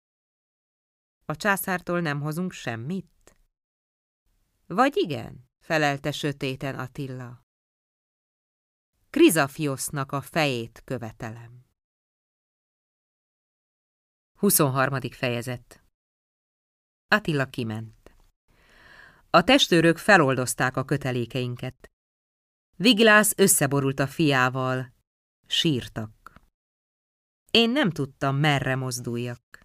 [1.25, 3.35] A császártól nem hozunk semmit?
[4.65, 7.41] Vagy igen, felelte sötéten Attila.
[9.09, 11.65] Krizafiosznak a fejét követelem.
[14.39, 14.99] 23.
[15.11, 15.83] fejezet
[17.07, 18.15] Attila kiment.
[19.29, 21.91] A testőrök feloldozták a kötelékeinket.
[22.75, 24.93] Viglász összeborult a fiával.
[25.47, 26.41] Sírtak.
[27.51, 29.64] Én nem tudtam, merre mozduljak.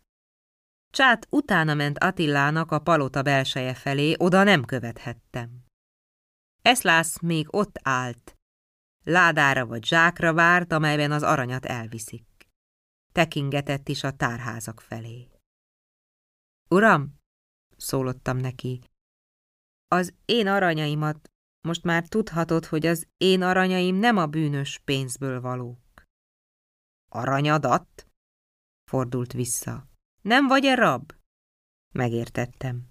[0.90, 5.64] Csát utána ment Attilának a palota belseje felé, oda nem követhettem.
[6.62, 8.36] Eszlász még ott állt.
[9.04, 12.26] Ládára vagy zsákra várt, amelyben az aranyat elviszik.
[13.12, 15.28] Tekingetett is a tárházak felé.
[16.68, 17.14] Uram,
[17.76, 18.80] szólottam neki,
[19.88, 26.04] az én aranyaimat most már tudhatod, hogy az én aranyaim nem a bűnös pénzből valók.
[27.08, 28.08] Aranyadat?
[28.90, 29.89] Fordult vissza.
[30.22, 31.12] Nem vagy-e rab?
[31.92, 32.88] Megértettem.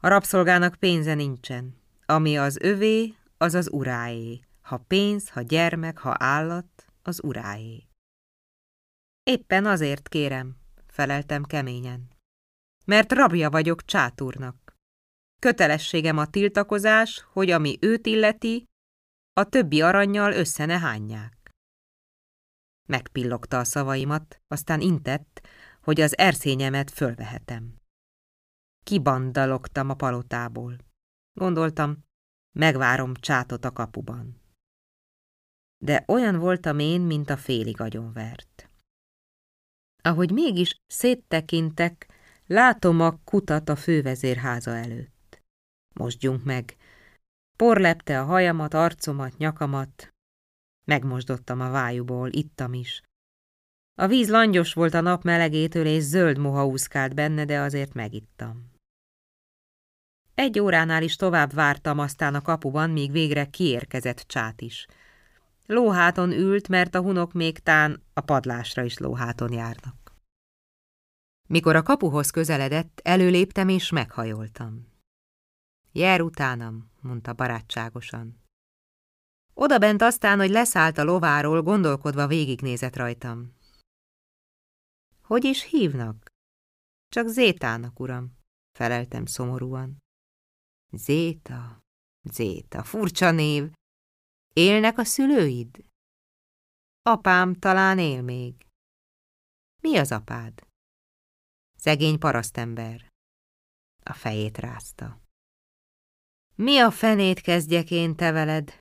[0.00, 1.76] A rabszolgának pénze nincsen.
[2.06, 4.40] Ami az övé, az az uráé.
[4.60, 7.86] Ha pénz, ha gyermek, ha állat, az uráé.
[9.22, 12.08] Éppen azért kérem, feleltem keményen.
[12.84, 14.76] Mert rabja vagyok csátúrnak.
[15.40, 18.64] Kötelességem a tiltakozás, hogy ami őt illeti,
[19.32, 21.50] a többi aranyjal össze ne hányják.
[22.88, 25.48] Megpillogta a szavaimat, aztán intett,
[25.82, 27.74] hogy az erszényemet fölvehetem.
[28.84, 30.76] Kibandalogtam a palotából.
[31.32, 32.04] Gondoltam,
[32.52, 34.40] megvárom csátot a kapuban.
[35.78, 38.70] De olyan voltam én, mint a félig agyonvert.
[40.02, 42.08] Ahogy mégis széttekintek,
[42.46, 45.42] látom a kutat a fővezérháza előtt.
[45.94, 46.76] Mosdjunk meg.
[47.56, 50.08] Porlepte a hajamat, arcomat, nyakamat.
[50.84, 53.02] Megmosdottam a vájúból, ittam is.
[54.00, 58.70] A víz langyos volt a nap melegétől, és zöld moha úszkált benne, de azért megittam.
[60.34, 64.86] Egy óránál is tovább vártam aztán a kapuban, míg végre kiérkezett csát is.
[65.66, 70.14] Lóháton ült, mert a hunok még tán a padlásra is lóháton járnak.
[71.48, 74.88] Mikor a kapuhoz közeledett, előléptem és meghajoltam.
[75.92, 78.42] Jár utánam, mondta barátságosan.
[79.54, 83.58] Oda bent aztán, hogy leszállt a lováról, gondolkodva végignézett rajtam.
[85.30, 86.26] Hogy is hívnak?
[87.08, 88.36] Csak Zétának, uram,
[88.78, 89.98] feleltem szomorúan.
[90.92, 91.80] Zéta,
[92.22, 93.72] Zéta, furcsa név.
[94.52, 95.84] Élnek a szülőid?
[97.02, 98.66] Apám talán él még.
[99.82, 100.66] Mi az apád?
[101.76, 103.08] Szegény parasztember.
[104.02, 105.20] A fejét rázta.
[106.54, 108.78] Mi a fenét kezdjek én te veled?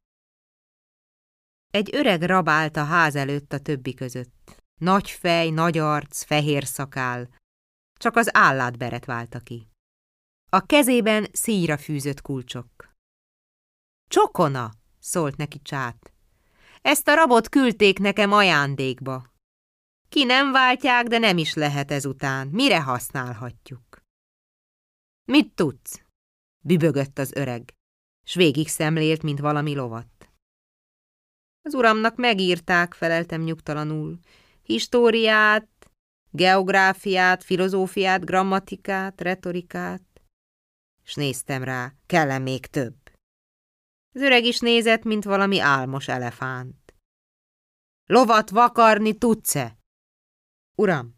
[1.72, 4.59] Egy öreg rab állt a ház előtt a többi között.
[4.80, 7.30] Nagy fej, nagy arc, fehér szakál.
[8.00, 9.68] Csak az állát beret válta ki.
[10.50, 12.94] A kezében szíjra fűzött kulcsok.
[14.10, 16.14] Csokona, szólt neki csát.
[16.82, 19.34] Ezt a rabot küldték nekem ajándékba.
[20.10, 22.48] Ki nem váltják, de nem is lehet ezután.
[22.48, 24.02] Mire használhatjuk?
[25.26, 26.02] Mit tudsz?
[26.66, 27.74] Bübögött az öreg,
[28.26, 30.30] s végig szemlélt, mint valami lovat.
[31.62, 34.20] Az uramnak megírták, feleltem nyugtalanul,
[34.70, 35.68] históriát,
[36.32, 40.04] geográfiát, filozófiát, grammatikát, retorikát.
[41.04, 42.96] És néztem rá, kell -e még több?
[44.16, 46.96] Az öreg is nézett, mint valami álmos elefánt.
[48.06, 49.78] Lovat vakarni tudsz-e?
[50.78, 51.16] Uram,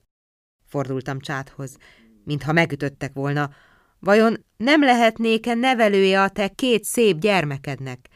[0.66, 1.78] fordultam csáthoz,
[2.24, 3.50] mintha megütöttek volna,
[4.00, 8.10] vajon nem lehetnék-e nevelője a te két szép gyermekednek?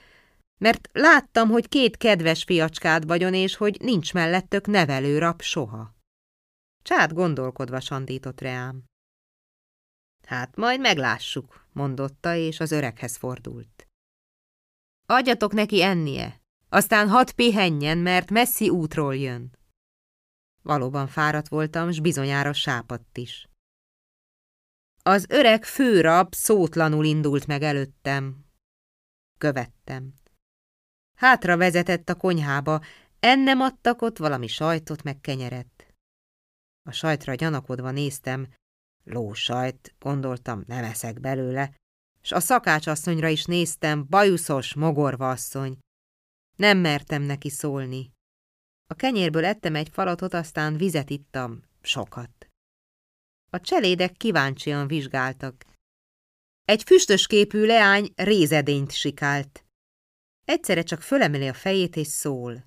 [0.58, 5.94] Mert láttam, hogy két kedves fiacskád vagyon, és hogy nincs mellettök nevelő rab soha.
[6.84, 8.84] Csát gondolkodva sandított reám.
[10.28, 13.88] Hát majd meglássuk, mondotta, és az öreghez fordult.
[15.06, 19.58] Adjatok neki ennie, aztán hadd pihenjen, mert messzi útról jön.
[20.62, 23.50] Valóban fáradt voltam, s bizonyára sápadt is.
[25.04, 28.46] Az öreg főrab szótlanul indult meg előttem.
[29.38, 30.14] Követtem.
[31.16, 32.82] Hátra vezetett a konyhába,
[33.20, 35.94] ennem adtak ott valami sajtot meg kenyeret.
[36.90, 38.48] A sajtra gyanakodva néztem,
[39.04, 41.76] lósajt, gondoltam, nem eszek belőle,
[42.22, 45.78] s a szakácsasszonyra is néztem, bajuszos, mogorva asszony.
[46.56, 48.12] Nem mertem neki szólni.
[48.88, 52.48] A kenyérből ettem egy falatot, aztán vizet ittam, sokat.
[53.52, 55.66] A cselédek kíváncsian vizsgáltak.
[56.66, 59.65] Egy füstös képű leány rézedényt sikált.
[60.46, 62.66] Egyszerre csak fölemeli a fejét és szól.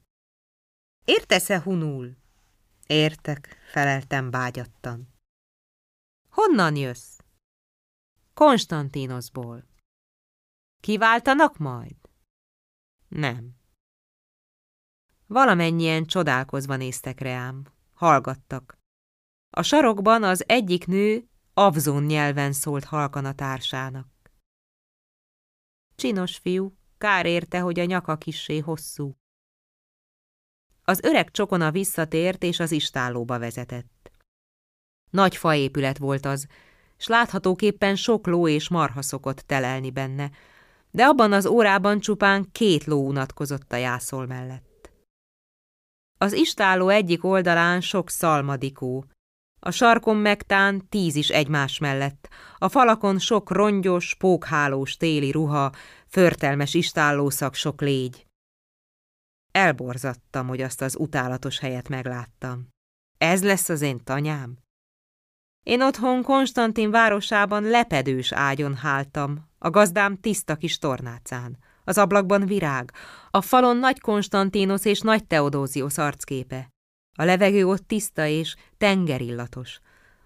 [1.04, 2.16] Értesz-e, hunul?
[2.86, 5.08] Értek, feleltem bágyattan.
[6.28, 7.18] Honnan jössz?
[8.34, 9.64] Konstantinosból.
[10.80, 11.96] Kiváltanak majd?
[13.08, 13.56] Nem.
[15.26, 18.78] Valamennyien csodálkozva néztek reám, hallgattak.
[19.50, 24.08] A sarokban az egyik nő avzón nyelven szólt halkan a társának.
[25.94, 29.16] Csinos fiú, kár érte, hogy a nyaka kissé hosszú.
[30.84, 34.12] Az öreg csokona visszatért, és az istállóba vezetett.
[35.10, 36.46] Nagy faépület volt az,
[36.96, 40.30] s láthatóképpen sok ló és marha szokott telelni benne,
[40.90, 44.90] de abban az órában csupán két ló unatkozott a jászol mellett.
[46.18, 49.04] Az istálló egyik oldalán sok szalmadikó,
[49.60, 52.28] a sarkon megtán tíz is egymás mellett,
[52.58, 55.72] a falakon sok rongyos, pókhálós téli ruha,
[56.08, 58.26] förtelmes istállószak sok légy.
[59.50, 62.68] Elborzattam, hogy azt az utálatos helyet megláttam.
[63.18, 64.58] Ez lesz az én tanyám?
[65.62, 72.92] Én otthon Konstantin városában lepedős ágyon háltam, a gazdám tiszta kis tornácán, az ablakban virág,
[73.30, 76.68] a falon nagy Konstantinos és nagy Teodóziós arcképe.
[77.18, 79.80] A levegő ott tiszta és tengerillatos.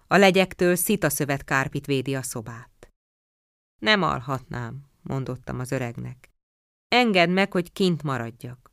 [0.07, 2.89] A legyektől szitaszövet kárpit védi a szobát.
[3.81, 6.29] Nem alhatnám, mondottam az öregnek.
[6.87, 8.71] Engedd meg, hogy kint maradjak.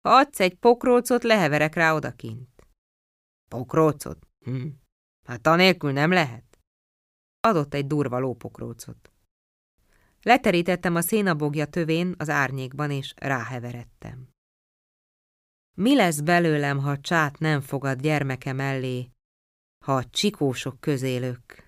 [0.00, 2.68] Ha adsz egy pokrócot, leheverek rá odakint.
[3.50, 4.26] Pokrócot?
[4.44, 4.66] Hm.
[5.26, 6.58] Hát anélkül nem lehet.
[7.40, 9.12] Adott egy durva lópokrócot.
[10.22, 14.28] Leterítettem a szénabogja tövén az árnyékban, és ráheveredtem.
[15.76, 19.10] Mi lesz belőlem, ha csát nem fogad gyermeke mellé,
[19.84, 21.67] ha a csikósok közélök?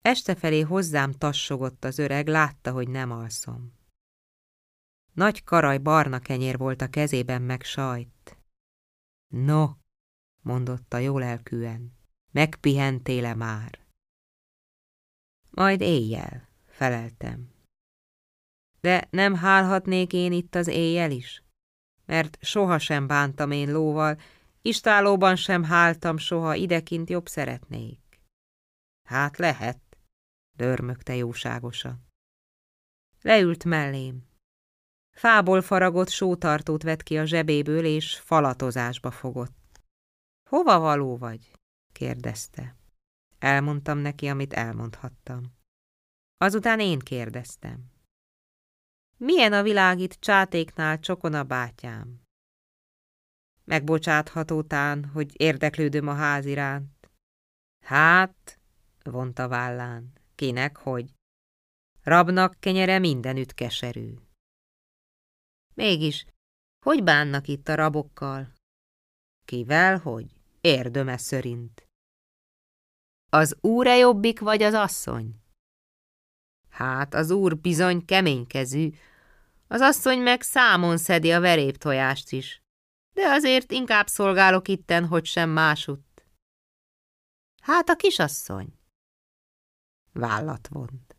[0.00, 3.72] Este felé hozzám tassogott az öreg, látta, hogy nem alszom.
[5.12, 8.36] Nagy karaj barna kenyér volt a kezében, meg sajt.
[9.28, 9.68] No,
[10.42, 11.92] mondotta jól elkűen,
[12.30, 13.86] megpihentéle már.
[15.50, 17.50] Majd éjjel, feleltem.
[18.80, 21.42] De nem hálhatnék én itt az éjjel is?
[22.04, 24.20] Mert sohasem bántam én lóval,
[24.62, 28.20] istálóban sem háltam soha, idekint jobb szeretnék.
[29.08, 29.87] Hát lehet,
[30.58, 32.06] dörmögte jóságosan.
[33.22, 34.26] Leült mellém.
[35.16, 39.80] Fából faragott sótartót vett ki a zsebéből, és falatozásba fogott.
[40.50, 41.52] Hova való vagy?
[41.92, 42.76] kérdezte.
[43.38, 45.42] Elmondtam neki, amit elmondhattam.
[46.36, 47.90] Azután én kérdeztem.
[49.16, 52.20] Milyen a világ itt csátéknál csokon a bátyám?
[53.64, 57.10] Megbocsáthatótán, hogy érdeklődöm a ház iránt.
[57.84, 58.58] Hát,
[59.02, 61.14] vonta vállán, kinek, hogy?
[62.02, 64.14] Rabnak kenyere mindenütt keserű.
[65.74, 66.26] Mégis,
[66.84, 68.52] hogy bánnak itt a rabokkal?
[69.44, 70.26] Kivel, hogy?
[70.60, 71.86] Érdöme szörint.
[73.30, 75.40] Az úre jobbik vagy az asszony?
[76.68, 78.90] Hát, az úr bizony keménykezű,
[79.68, 82.62] az asszony meg számon szedi a veréptojást is,
[83.14, 86.24] de azért inkább szolgálok itten, hogy sem másutt.
[87.62, 88.77] Hát a kisasszony.
[90.18, 91.16] Vállat vont.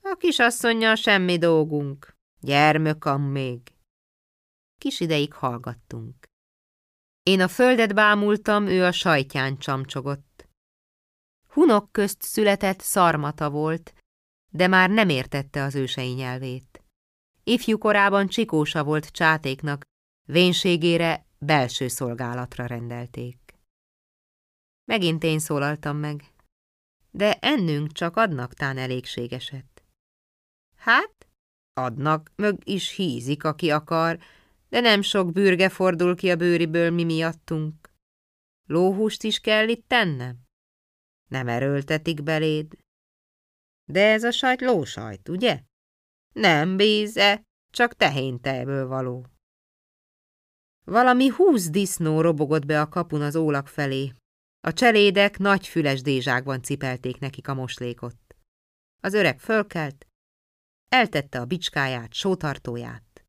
[0.00, 3.60] A kisasszonyjal semmi dolgunk, gyermökam még.
[4.78, 6.26] Kis ideig hallgattunk.
[7.22, 10.48] Én a földet bámultam, ő a sajtján csamcsogott.
[11.48, 13.94] Hunok közt született szarmata volt,
[14.52, 16.82] de már nem értette az ősei nyelvét.
[17.44, 19.82] Ifjú korában csikósa volt csátéknak,
[20.28, 23.58] vénségére belső szolgálatra rendelték.
[24.84, 26.31] Megint én szólaltam meg,
[27.14, 29.84] de ennünk csak adnak tán elégségeset.
[30.76, 31.28] Hát,
[31.72, 34.18] adnak, mög is hízik, aki akar,
[34.68, 37.90] de nem sok bürge fordul ki a bőriből mi miattunk.
[38.68, 40.36] Lóhúst is kell itt tennem?
[41.28, 42.76] Nem erőltetik beléd.
[43.84, 45.62] De ez a sajt lósajt, ugye?
[46.32, 49.26] Nem bíze, csak tehéntejből való.
[50.84, 54.12] Valami húsz disznó robogott be a kapun az ólak felé.
[54.64, 58.16] A cselédek nagy füles dézsákban cipelték nekik a moslékot.
[59.00, 60.06] Az öreg fölkelt,
[60.88, 63.24] eltette a bicskáját, sótartóját.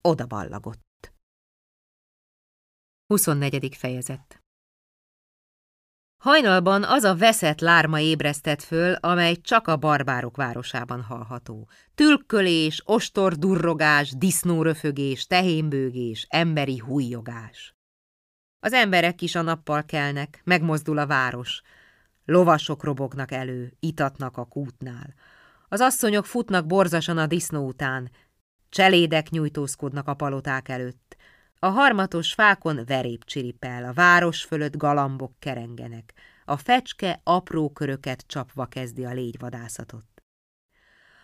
[0.00, 1.12] Oda ballagott.
[3.06, 3.76] 24.
[3.76, 4.42] fejezet
[6.22, 11.68] Hajnalban az a veszett lárma ébresztett föl, amely csak a barbárok városában hallható.
[11.94, 17.77] Tülkölés, ostordurrogás, disznóröfögés, tehénbőgés, emberi hújjogás.
[18.60, 21.62] Az emberek is a nappal kelnek, megmozdul a város.
[22.24, 25.14] Lovasok robognak elő, itatnak a kútnál.
[25.68, 28.10] Az asszonyok futnak borzasan a disznó után,
[28.68, 31.16] cselédek nyújtózkodnak a paloták előtt.
[31.58, 36.14] A harmatos fákon verép csiripel, a város fölött galambok kerengenek.
[36.44, 40.06] A fecske apró köröket csapva kezdi a légyvadászatot.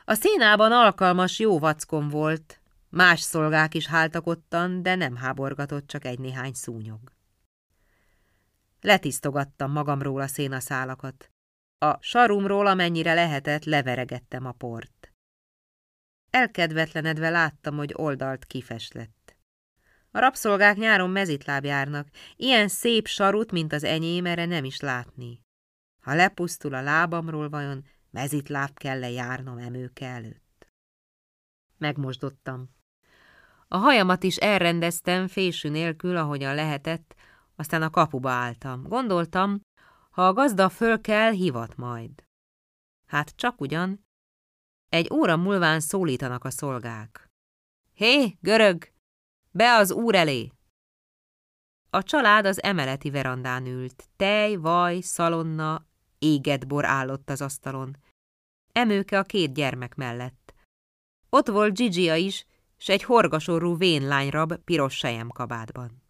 [0.04, 6.04] A szénában alkalmas jó vackon volt, más szolgák is háltak ottan, de nem háborgatott csak
[6.04, 7.13] egy-néhány szúnyog.
[8.84, 11.30] Letisztogattam magamról a szénaszálakat.
[11.78, 15.12] A sarumról, amennyire lehetett, leveregettem a port.
[16.30, 19.36] Elkedvetlenedve láttam, hogy oldalt kifes lett.
[20.10, 25.40] A rabszolgák nyáron mezitláb járnak, ilyen szép sarut, mint az enyém, erre nem is látni.
[26.02, 30.66] Ha lepusztul a lábamról, vajon mezitláb kell-e járnom emőke előtt?
[31.78, 32.70] Megmosdottam.
[33.68, 37.14] A hajamat is elrendeztem fésű nélkül, ahogyan lehetett,
[37.56, 38.82] aztán a kapuba álltam.
[38.82, 39.60] Gondoltam,
[40.10, 42.24] ha a gazda föl kell, hivat majd.
[43.06, 44.06] Hát csak ugyan.
[44.88, 47.26] Egy óra múlván szólítanak a szolgák.
[47.92, 48.92] Hé, görög!
[49.50, 50.52] Be az úr elé!
[51.90, 54.08] A család az emeleti verandán ült.
[54.16, 55.86] Tej, vaj, szalonna,
[56.18, 57.96] éget bor állott az asztalon.
[58.72, 60.54] Emőke a két gyermek mellett.
[61.28, 62.46] Ott volt Gigia is,
[62.76, 66.03] s egy horgasorú vénlányrab piros kabátban.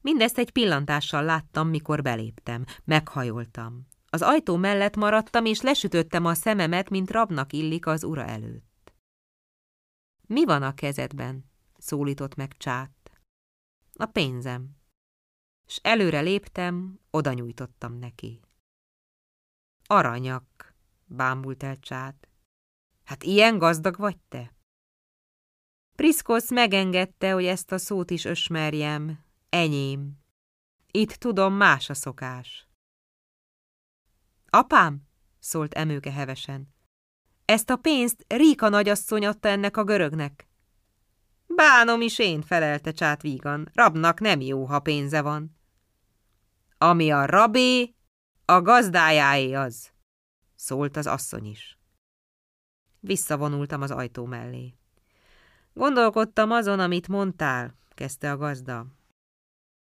[0.00, 2.64] Mindezt egy pillantással láttam, mikor beléptem.
[2.84, 3.86] Meghajoltam.
[4.06, 8.92] Az ajtó mellett maradtam, és lesütöttem a szememet, mint rabnak illik az ura előtt.
[10.26, 11.44] Mi van a kezedben?
[11.78, 13.20] szólított meg csát.
[13.94, 14.76] A pénzem.
[15.66, 18.40] S előre léptem, oda nyújtottam neki.
[19.86, 20.74] Aranyak,
[21.04, 22.28] bámult el csát.
[23.04, 24.54] Hát ilyen gazdag vagy te?
[25.96, 30.18] Priszkosz megengedte, hogy ezt a szót is ösmerjem, Enyém.
[30.90, 32.68] Itt tudom, más a szokás.
[34.50, 35.02] Apám,
[35.38, 36.74] szólt emőke hevesen.
[37.44, 40.48] Ezt a pénzt Ríka nagyasszony adta ennek a görögnek.
[41.46, 43.70] Bánom is én, felelte csát vígan.
[43.74, 45.56] Rabnak nem jó, ha pénze van.
[46.78, 47.94] Ami a rabé,
[48.44, 49.92] a gazdájáé az,
[50.54, 51.78] szólt az asszony is.
[53.00, 54.74] Visszavonultam az ajtó mellé.
[55.72, 58.86] Gondolkodtam azon, amit mondtál, kezdte a gazda.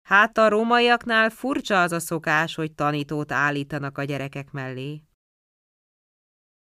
[0.04, 5.02] Hát a rómaiaknál furcsa az a szokás, hogy tanítót állítanak a gyerekek mellé.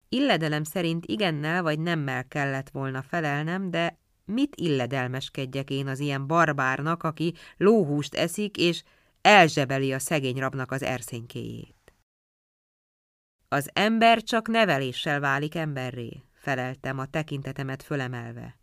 [0.09, 7.03] Illedelem szerint igennel vagy nemmel kellett volna felelnem, de mit illedelmeskedjek én az ilyen barbárnak,
[7.03, 8.82] aki lóhúst eszik, és
[9.20, 11.95] elzsebeli a szegény rabnak az erszénykéjét.
[13.49, 18.59] Az ember csak neveléssel válik emberré, feleltem a tekintetemet fölemelve.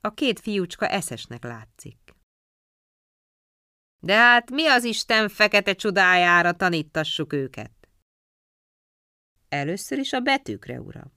[0.00, 2.01] A két fiúcska eszesnek látszik.
[4.04, 7.72] De hát mi az Isten fekete csodájára tanítassuk őket?
[9.48, 11.12] Először is a betűkre, uram.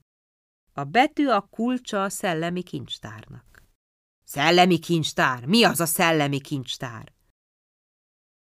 [0.72, 3.62] A betű a kulcsa a szellemi kincstárnak.
[4.24, 5.44] Szellemi kincstár?
[5.44, 7.12] Mi az a szellemi kincstár?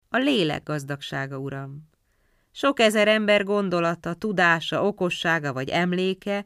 [0.08, 1.88] A lélek gazdagsága, uram.
[2.50, 6.44] Sok ezer ember gondolata, tudása, okossága vagy emléke,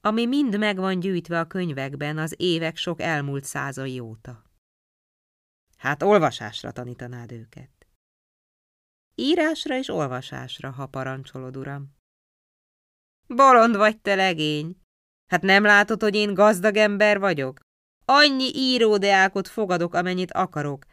[0.00, 4.47] ami mind meg van gyűjtve a könyvekben az évek sok elmúlt százai óta.
[5.80, 7.70] Hát olvasásra tanítanád őket.
[9.14, 11.96] Írásra és olvasásra, ha parancsolod, uram.
[13.26, 14.80] Bolond vagy te legény.
[15.30, 17.60] Hát nem látod, hogy én gazdag ember vagyok?
[18.04, 20.84] Annyi íródeákot fogadok, amennyit akarok.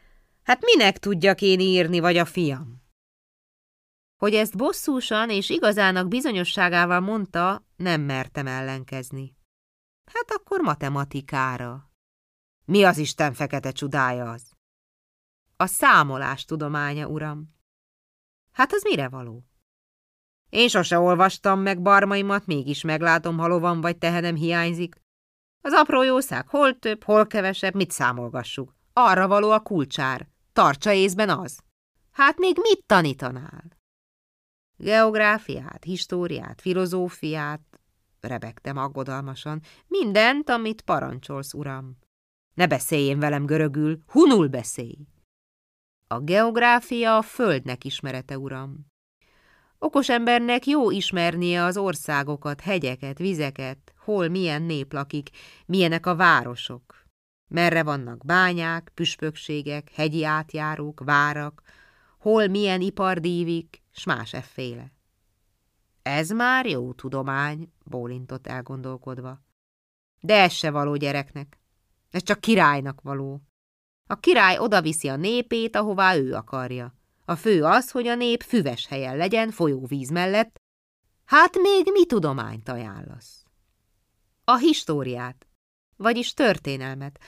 [0.44, 2.84] Hát minek tudjak én írni, vagy a fiam?
[4.22, 9.36] Hogy ezt bosszúsan és igazának bizonyosságával mondta, nem mertem ellenkezni.
[10.12, 11.92] Hát akkor matematikára.
[12.66, 14.55] Mi az Isten fekete csodája az?
[15.58, 17.56] A számolás tudománya, uram.
[18.52, 19.44] Hát az mire való?
[20.50, 24.96] Én sose olvastam meg barmaimat, mégis meglátom, ha lovam vagy tehenem hiányzik.
[25.62, 28.76] Az apró jószág hol több, hol kevesebb, mit számolgassuk?
[28.94, 30.28] Arra való a kulcsár.
[30.54, 31.60] Tartsa észben az.
[32.12, 33.64] Hát még mit tanítanál?
[34.78, 37.62] Geográfiát, históriát, filozófiát,
[38.20, 39.62] rebegtem aggodalmasan.
[39.88, 41.98] Mindent, amit parancsolsz, uram.
[42.54, 45.08] Ne beszéljen velem görögül, hunul beszélj.
[46.08, 48.86] A geográfia a földnek ismerete, uram.
[49.80, 55.30] Okos embernek jó ismernie az országokat, hegyeket, vizeket, hol milyen nép lakik,
[55.66, 57.06] milyenek a városok.
[57.48, 61.62] Merre vannak bányák, püspökségek, hegyi átjárók, várak,
[62.20, 64.94] hol milyen ipar dívik, s más efféle.
[66.02, 69.42] Ez már jó tudomány, bólintott elgondolkodva.
[70.20, 71.60] De ez se való gyereknek.
[72.10, 73.42] Ez csak királynak való.
[74.08, 76.96] A király odaviszi a népét, ahová ő akarja.
[77.26, 80.56] A fő az, hogy a nép füves helyen legyen, folyóvíz mellett.
[81.26, 83.44] Hát még mi tudományt ajánlasz?
[84.44, 85.48] A históriát,
[85.98, 87.20] vagyis történelmet.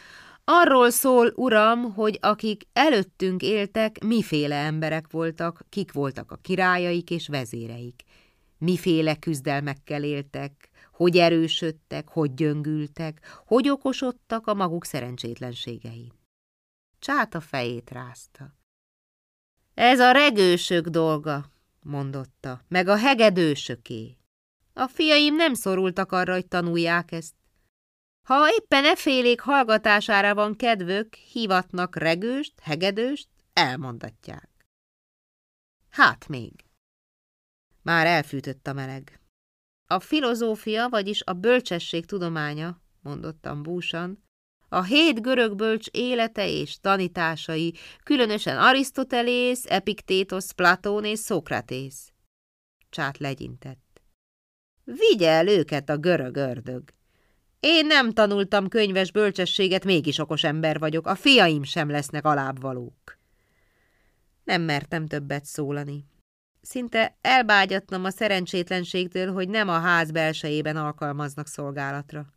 [0.43, 7.27] Arról szól, uram, hogy akik előttünk éltek, miféle emberek voltak, kik voltak a királyaik és
[7.27, 8.03] vezéreik.
[8.57, 16.16] Miféle küzdelmekkel éltek, hogy erősödtek, hogy gyöngültek, hogy okosodtak a maguk szerencsétlenségein.
[16.99, 18.55] Csát a fejét rázta.
[19.73, 21.51] Ez a regősök dolga,
[21.83, 24.17] mondotta, meg a hegedősöké.
[24.73, 27.35] A fiaim nem szorultak arra, hogy tanulják ezt.
[28.27, 34.49] Ha éppen e félék hallgatására van kedvök, hivatnak regőst, hegedőst, elmondatják.
[35.89, 36.65] Hát még.
[37.81, 39.19] Már elfűtött a meleg.
[39.85, 44.26] A filozófia, vagyis a bölcsesség tudománya, mondottam búsan,
[44.69, 52.11] a hét görög bölcs élete és tanításai, különösen Arisztotelész, Epiktétos, Platón és Szokratész.
[52.89, 54.01] Csát legyintett.
[54.83, 56.83] Vigye el őket a görög ördög.
[57.59, 63.17] Én nem tanultam könyves bölcsességet, mégis okos ember vagyok, a fiaim sem lesznek alábbvalók.
[64.43, 66.05] Nem mertem többet szólani.
[66.61, 72.36] Szinte elbágyatnom a szerencsétlenségtől, hogy nem a ház belsejében alkalmaznak szolgálatra.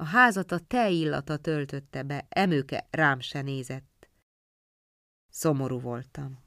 [0.00, 4.08] A házat a te illata töltötte be, emőke rám se nézett.
[5.28, 6.38] Szomorú voltam.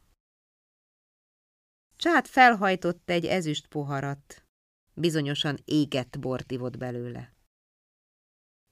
[1.95, 4.45] Csát felhajtott egy ezüst poharat,
[4.93, 7.33] bizonyosan égett bort ivott belőle.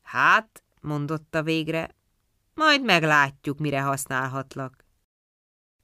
[0.02, 1.96] Hát, mondotta végre,
[2.54, 4.86] majd meglátjuk, mire használhatlak.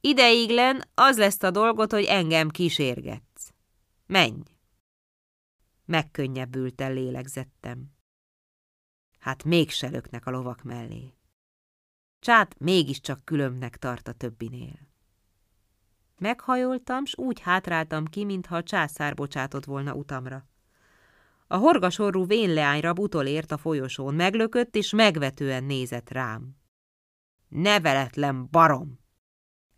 [0.02, 3.54] Ideiglen az lesz a dolgot, hogy engem kísérgetsz.
[4.06, 4.42] Menj!
[5.86, 7.95] Megkönnyebbülten lélegzettem.
[9.26, 11.14] Hát mégse löknek a lovak mellé.
[12.20, 14.80] Csát mégiscsak különbnek tart a többinél.
[16.18, 20.48] Meghajoltam, s úgy hátráltam ki, mintha a császár bocsátott volna utamra.
[21.48, 26.56] A horgasorú vénleányra utolért a folyosón, meglökött és megvetően nézett rám.
[27.48, 29.00] Neveletlen barom!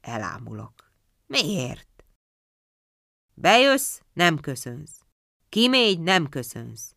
[0.01, 0.91] Elámulok.
[1.25, 2.05] Miért?
[3.33, 5.01] Bejössz, nem köszönsz.
[5.49, 6.96] Kimégy, nem köszönsz.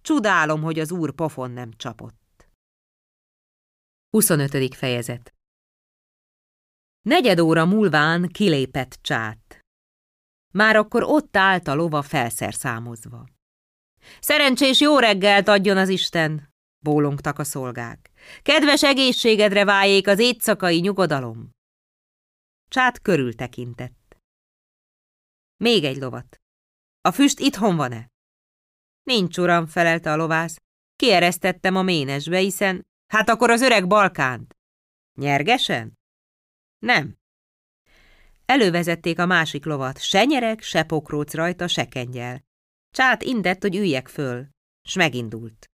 [0.00, 2.48] Csodálom, hogy az úr pofon nem csapott.
[4.10, 4.74] 25.
[4.74, 5.34] fejezet
[7.02, 9.60] Negyed óra múlván kilépett csát.
[10.52, 13.28] Már akkor ott állt a lova felszerszámozva.
[14.20, 16.52] Szerencsés jó reggelt adjon az Isten,
[16.84, 18.10] bólongtak a szolgák.
[18.42, 21.50] Kedves egészségedre váljék az éjszakai nyugodalom.
[22.68, 24.16] Csát körül tekintett.
[25.56, 26.36] Még egy lovat.
[27.00, 28.06] A füst itthon van-e?
[29.10, 30.56] Nincs, uram, felelte a lovász.
[30.96, 32.86] Kieresztettem a ménesbe, hiszen...
[33.06, 34.56] Hát akkor az öreg Balkánt.
[35.18, 35.98] Nyergesen?
[36.78, 37.16] Nem.
[38.44, 42.40] Elővezették a másik lovat, se nyereg, se pokróc rajta, se kengyel.
[42.90, 44.48] Csát indett, hogy üljek föl,
[44.88, 45.66] s megindult.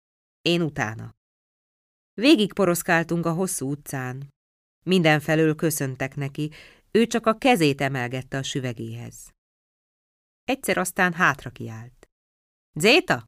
[0.43, 1.14] Én utána.
[2.12, 4.28] Végig poroszkáltunk a hosszú utcán.
[4.85, 6.51] Mindenfelől köszöntek neki,
[6.91, 9.30] ő csak a kezét emelgette a süvegéhez.
[10.45, 12.03] Egyszer aztán hátra kiált.
[12.77, 13.25] Zéta?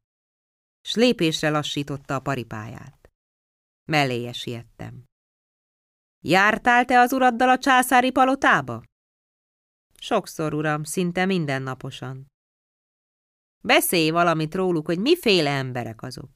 [0.80, 3.10] S lépésre lassította a paripáját.
[3.88, 5.04] Melléje siettem.
[6.24, 8.82] Jártál te az uraddal a császári palotába?
[9.98, 12.26] Sokszor, uram, szinte mindennaposan.
[13.64, 16.30] Beszélj valamit róluk, hogy miféle emberek azok.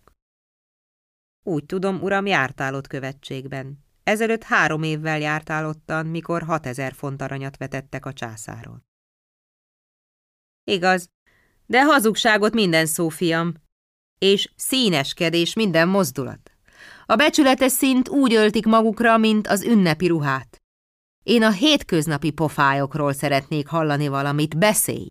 [1.43, 3.85] Úgy tudom, uram, jártál ott követségben.
[4.03, 8.85] Ezelőtt három évvel jártál ottan, mikor hatezer font aranyat vetettek a császáron.
[10.65, 11.09] Igaz,
[11.71, 13.55] de hazugságot minden szó, fiam,
[14.18, 16.51] és színeskedés minden mozdulat.
[17.07, 20.57] A becsületes szint úgy öltik magukra, mint az ünnepi ruhát.
[21.23, 25.07] Én a hétköznapi pofájokról szeretnék hallani valamit, beszélj!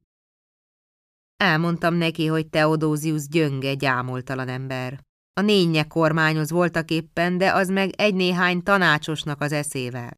[1.37, 4.99] Elmondtam neki, hogy Teodózius gyönge, gyámoltalan ember.
[5.33, 10.17] A nénye kormányoz voltak éppen, de az meg egy-néhány tanácsosnak az eszével.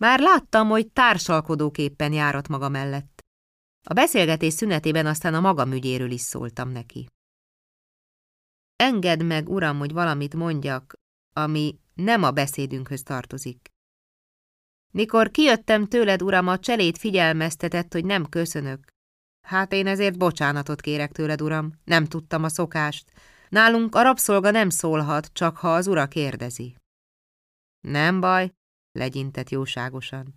[0.00, 3.11] Már láttam, hogy társalkodóképpen járat maga mellett.
[3.84, 7.06] A beszélgetés szünetében aztán a magam ügyéről is szóltam neki.
[8.76, 10.94] Engedd meg, uram, hogy valamit mondjak,
[11.32, 13.68] ami nem a beszédünkhöz tartozik.
[14.92, 18.86] Mikor kijöttem tőled, uram, a cselét figyelmeztetett, hogy nem köszönök.
[19.46, 23.12] Hát én ezért bocsánatot kérek tőled, uram, nem tudtam a szokást.
[23.48, 26.76] Nálunk a rabszolga nem szólhat, csak ha az ura kérdezi.
[27.80, 28.52] Nem baj,
[28.92, 30.34] legyintett jóságosan.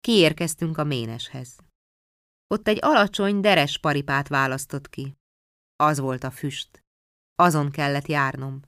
[0.00, 1.65] Kiérkeztünk a méneshez.
[2.46, 5.16] Ott egy alacsony, deres paripát választott ki.
[5.76, 6.84] Az volt a füst.
[7.34, 8.60] Azon kellett járnom,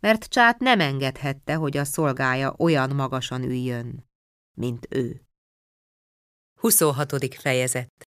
[0.00, 4.08] mert csát nem engedhette, hogy a szolgája olyan magasan üljön,
[4.56, 5.22] mint ő.
[6.60, 7.34] 26.
[7.34, 8.08] fejezet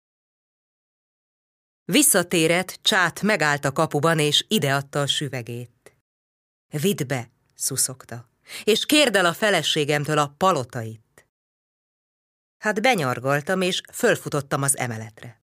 [1.85, 5.97] Visszatérett, csát megállt a kapuban, és ideadta a süvegét.
[6.81, 8.29] Vidd be, szuszogta,
[8.65, 11.04] és kérd el a feleségemtől a palotait.
[12.65, 15.43] Hát benyargaltam, és fölfutottam az emeletre.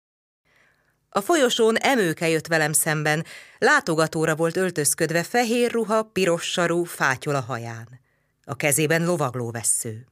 [1.09, 3.25] A folyosón emőke jött velem szemben,
[3.57, 7.99] látogatóra volt öltözködve fehér ruha, piros sarú, fátyol a haján.
[8.43, 10.07] A kezében lovagló vessző.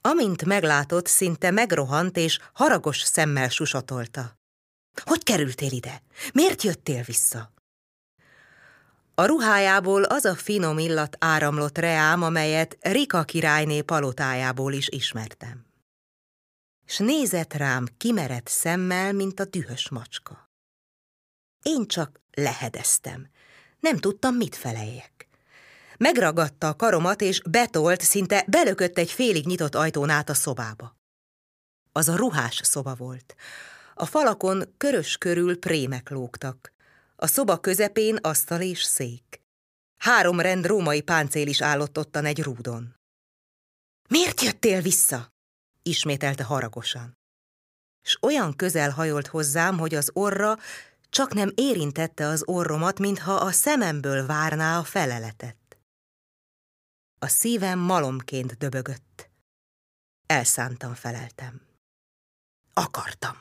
[0.00, 4.38] Amint meglátott, szinte megrohant és haragos szemmel susatolta.
[5.04, 6.02] Hogy kerültél ide?
[6.32, 7.52] Miért jöttél vissza?
[9.14, 15.70] A ruhájából az a finom illat áramlott reám, amelyet Rika királyné palotájából is ismertem.
[16.92, 20.50] S nézett rám kimerett szemmel, mint a dühös macska.
[21.62, 23.28] Én csak lehedeztem.
[23.80, 25.28] Nem tudtam, mit feleljek.
[25.98, 30.96] Megragadta a karomat, és betolt, szinte belökött egy félig nyitott ajtón át a szobába.
[31.92, 33.34] Az a ruhás szoba volt.
[33.94, 36.72] A falakon körös körül prémek lógtak.
[37.16, 39.40] A szoba közepén asztal és szék.
[39.96, 42.94] Három rend római páncél is állott ottan egy rúdon.
[44.08, 45.31] Miért jöttél vissza?
[45.82, 47.16] Ismételte haragosan.
[48.02, 50.56] S olyan közel hajolt hozzám, hogy az orra
[51.08, 55.78] csak nem érintette az orromat, mintha a szememből várná a feleletet.
[57.18, 59.30] A szívem malomként döbögött.
[60.26, 61.60] Elszántan feleltem.
[62.72, 63.36] Akartam.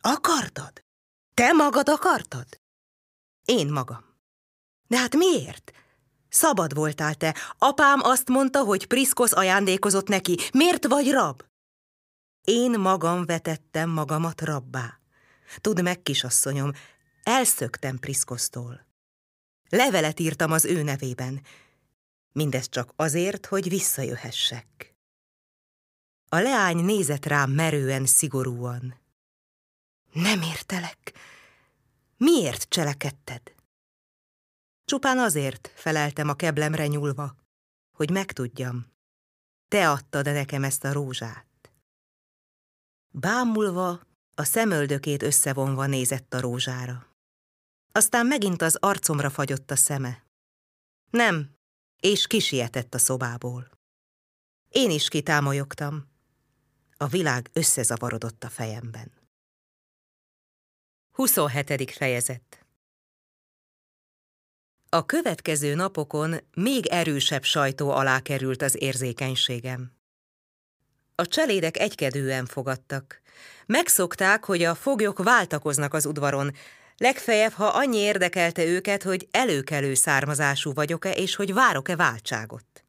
[0.00, 0.84] Akartad?
[1.34, 2.60] Te magad akartad?
[3.44, 4.04] Én magam.
[4.88, 5.72] De hát miért?
[6.32, 7.36] Szabad voltál te.
[7.58, 10.36] Apám azt mondta, hogy Priszkosz ajándékozott neki.
[10.52, 11.42] Miért vagy rab?
[12.44, 14.98] Én magam vetettem magamat rabbá.
[15.60, 16.72] Tudd meg, kisasszonyom,
[17.22, 18.86] elszöktem Priszkosztól.
[19.68, 21.40] Levelet írtam az ő nevében.
[22.32, 24.94] Mindez csak azért, hogy visszajöhessek.
[26.28, 29.00] A leány nézett rám merően, szigorúan.
[30.12, 31.12] Nem értelek.
[32.16, 33.42] Miért cselekedted?
[34.84, 37.36] Csupán azért feleltem a keblemre nyúlva,
[37.96, 38.86] hogy megtudjam.
[39.68, 41.72] Te adtad nekem ezt a rózsát.
[43.10, 44.00] Bámulva,
[44.34, 47.06] a szemöldökét összevonva nézett a rózsára.
[47.92, 50.26] Aztán megint az arcomra fagyott a szeme.
[51.10, 51.50] Nem,
[52.00, 53.70] és kisietett a szobából.
[54.68, 56.10] Én is kitámolyogtam.
[56.96, 59.12] A világ összezavarodott a fejemben.
[61.10, 61.90] 27.
[61.90, 62.61] fejezet
[64.94, 69.92] A következő napokon még erősebb sajtó alá került az érzékenységem.
[71.14, 73.20] A cselédek egykedően fogadtak.
[73.66, 76.50] Megszokták, hogy a foglyok váltakoznak az udvaron,
[76.96, 82.84] legfeljebb, ha annyi érdekelte őket, hogy előkelő származású vagyok-e, és hogy várok-e váltságot.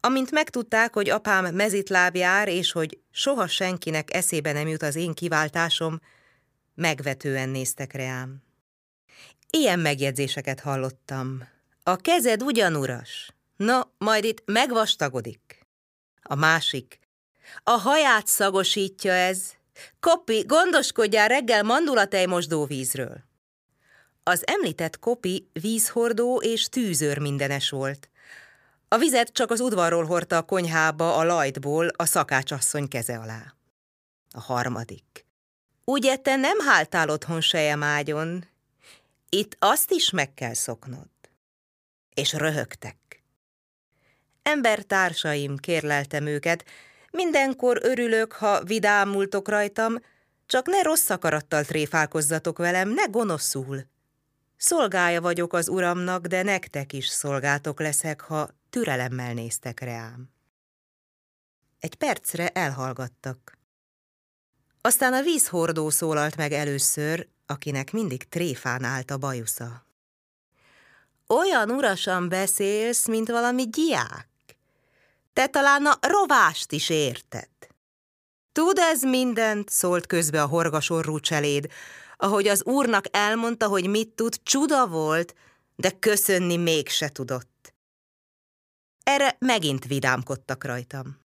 [0.00, 5.14] Amint megtudták, hogy apám mezitláb jár, és hogy soha senkinek eszébe nem jut az én
[5.14, 6.00] kiváltásom,
[6.74, 8.46] megvetően néztek reám.
[9.50, 11.48] Ilyen megjegyzéseket hallottam.
[11.82, 15.66] A kezed ugyan uras, no, majd itt megvastagodik.
[16.22, 16.98] A másik.
[17.62, 19.52] A haját szagosítja ez.
[20.00, 23.24] Kopi, gondoskodjál reggel mandulatej mosdóvízről.
[24.22, 28.10] Az említett Kopi vízhordó és tűzőr mindenes volt.
[28.88, 33.54] A vizet csak az udvarról hordta a konyhába a lajtból a szakácsasszony keze alá.
[34.32, 35.26] A harmadik.
[35.84, 37.40] Ugye te nem háltál otthon
[37.82, 38.44] ágyon?
[39.28, 41.08] Itt azt is meg kell szoknod.
[42.14, 43.22] És röhögtek.
[44.42, 46.64] Embertársaim, kérleltem őket,
[47.10, 49.94] mindenkor örülök, ha vidámultok rajtam,
[50.46, 53.86] csak ne rossz akarattal tréfálkozzatok velem, ne gonoszul.
[54.56, 60.30] Szolgája vagyok az uramnak, de nektek is szolgátok leszek, ha türelemmel néztek rám.
[61.78, 63.58] Egy percre elhallgattak.
[64.80, 69.86] Aztán a vízhordó szólalt meg először, akinek mindig tréfán állt a bajusza.
[71.26, 74.28] Olyan urasan beszélsz, mint valami diák.
[75.32, 77.48] Te talán a rovást is érted.
[78.52, 81.70] Tud ez mindent, szólt közbe a horgasorú cseléd,
[82.16, 85.34] ahogy az úrnak elmondta, hogy mit tud, csuda volt,
[85.76, 87.74] de köszönni mégse tudott.
[89.02, 91.26] Erre megint vidámkodtak rajtam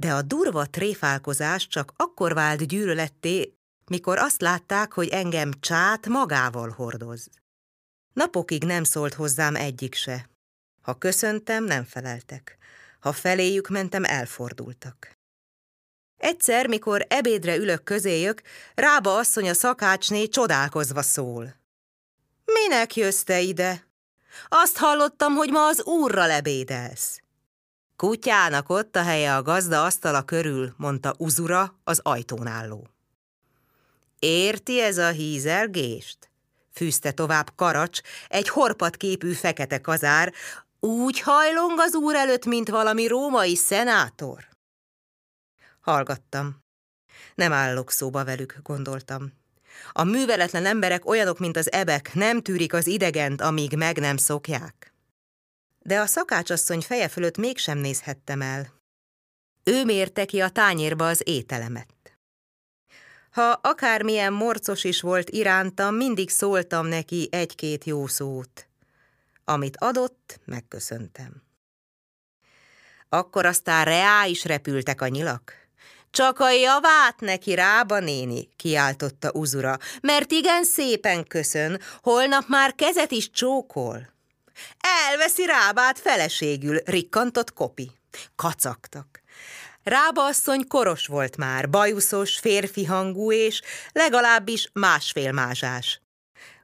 [0.00, 3.54] de a durva tréfálkozás csak akkor vált gyűlöletté,
[3.90, 7.28] mikor azt látták, hogy engem csát magával hordoz.
[8.12, 10.28] Napokig nem szólt hozzám egyik se.
[10.82, 12.58] Ha köszöntem, nem feleltek.
[13.00, 15.18] Ha feléjük mentem, elfordultak.
[16.16, 18.42] Egyszer, mikor ebédre ülök közéjük,
[18.74, 21.54] Rába asszony a szakácsné csodálkozva szól.
[22.44, 23.86] Minek jössz te ide?
[24.48, 27.20] Azt hallottam, hogy ma az úrral ebédelsz.
[27.96, 32.88] Kutyának ott a helye a gazda asztala körül, mondta Uzura az ajtón álló.
[34.20, 36.30] Érti ez a hízelgést?
[36.72, 40.32] fűzte tovább Karacs, egy horpatképű fekete kazár,
[40.80, 44.48] úgy hajlong az úr előtt, mint valami római szenátor.
[45.80, 46.56] Hallgattam.
[47.34, 49.32] Nem állok szóba velük, gondoltam.
[49.92, 54.94] A műveletlen emberek olyanok, mint az ebek, nem tűrik az idegent, amíg meg nem szokják.
[55.78, 58.72] De a szakácsasszony feje fölött mégsem nézhettem el.
[59.64, 61.99] Ő mérte ki a tányérba az ételemet.
[63.30, 68.68] Ha akármilyen morcos is volt irántam, mindig szóltam neki egy-két jó szót.
[69.44, 71.42] Amit adott, megköszöntem.
[73.08, 75.60] Akkor aztán reá is repültek a nyilak.
[76.10, 83.10] Csak a javát neki rába, néni, kiáltotta Uzura, mert igen szépen köszön, holnap már kezet
[83.10, 84.12] is csókol.
[85.08, 87.90] Elveszi rábát feleségül, rikkantott kopi.
[88.36, 89.19] Kacagtak.
[89.82, 93.62] Rába asszony koros volt már, bajuszos, férfi hangú és
[93.92, 96.00] legalábbis másfél mázsás.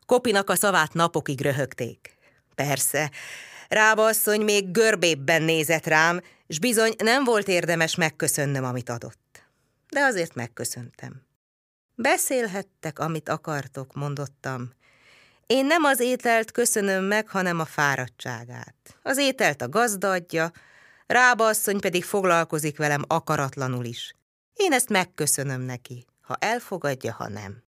[0.06, 2.16] Kopinak a szavát napokig röhögték.
[2.54, 3.10] Persze,
[3.68, 9.44] Rába asszony még görbébben nézett rám, s bizony nem volt érdemes megköszönnöm, amit adott.
[9.88, 11.22] De azért megköszöntem.
[11.94, 14.72] Beszélhettek, amit akartok, mondottam.
[15.46, 18.74] Én nem az ételt köszönöm meg, hanem a fáradtságát.
[19.02, 20.52] Az ételt a gazda adja,
[21.06, 24.14] Rába asszony pedig foglalkozik velem akaratlanul is.
[24.52, 27.64] Én ezt megköszönöm neki, ha elfogadja, ha nem.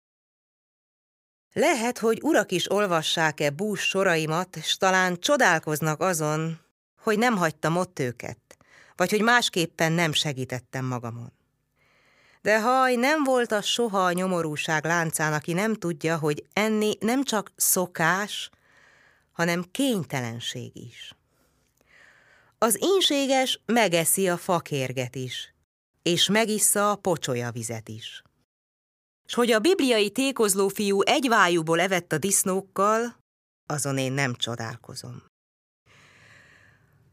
[1.52, 6.60] Lehet, hogy urak is olvassák-e bús soraimat, s talán csodálkoznak azon,
[7.00, 8.38] hogy nem hagytam ott őket,
[8.96, 11.32] vagy hogy másképpen nem segítettem magamon.
[12.42, 17.22] De haj, nem volt az soha a nyomorúság láncán, aki nem tudja, hogy enni nem
[17.22, 18.50] csak szokás,
[19.32, 21.14] hanem kénytelenség is.
[22.58, 25.54] Az ínséges megeszi a fakérget is,
[26.02, 28.22] és megissza a pocsolya vizet is.
[29.24, 33.16] S hogy a bibliai tékozló fiú egy vájúból evett a disznókkal,
[33.66, 35.24] azon én nem csodálkozom.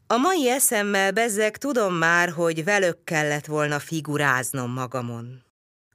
[0.07, 5.43] A mai eszemmel bezzeg tudom már, hogy velük kellett volna figuráznom magamon.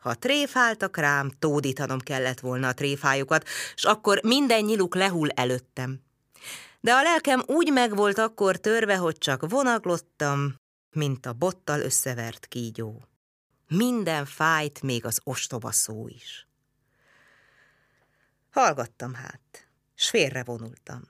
[0.01, 6.07] Ha tréfáltak rám, tódítanom kellett volna a tréfájukat, s akkor minden nyiluk lehull előttem
[6.81, 10.55] de a lelkem úgy meg volt akkor törve, hogy csak vonaglottam,
[10.91, 13.03] mint a bottal összevert kígyó.
[13.69, 16.47] Minden fájt, még az ostoba szó is.
[18.51, 21.03] Hallgattam hát, s félre vonultam.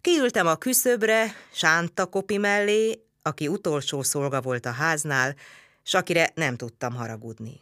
[0.00, 5.34] Kiültem a küszöbre, Sánta kopi mellé, aki utolsó szolga volt a háznál,
[5.82, 7.60] s akire nem tudtam haragudni.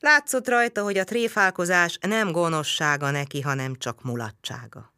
[0.00, 4.94] Látszott rajta, hogy a tréfálkozás nem gonoszsága neki, hanem csak mulatsága.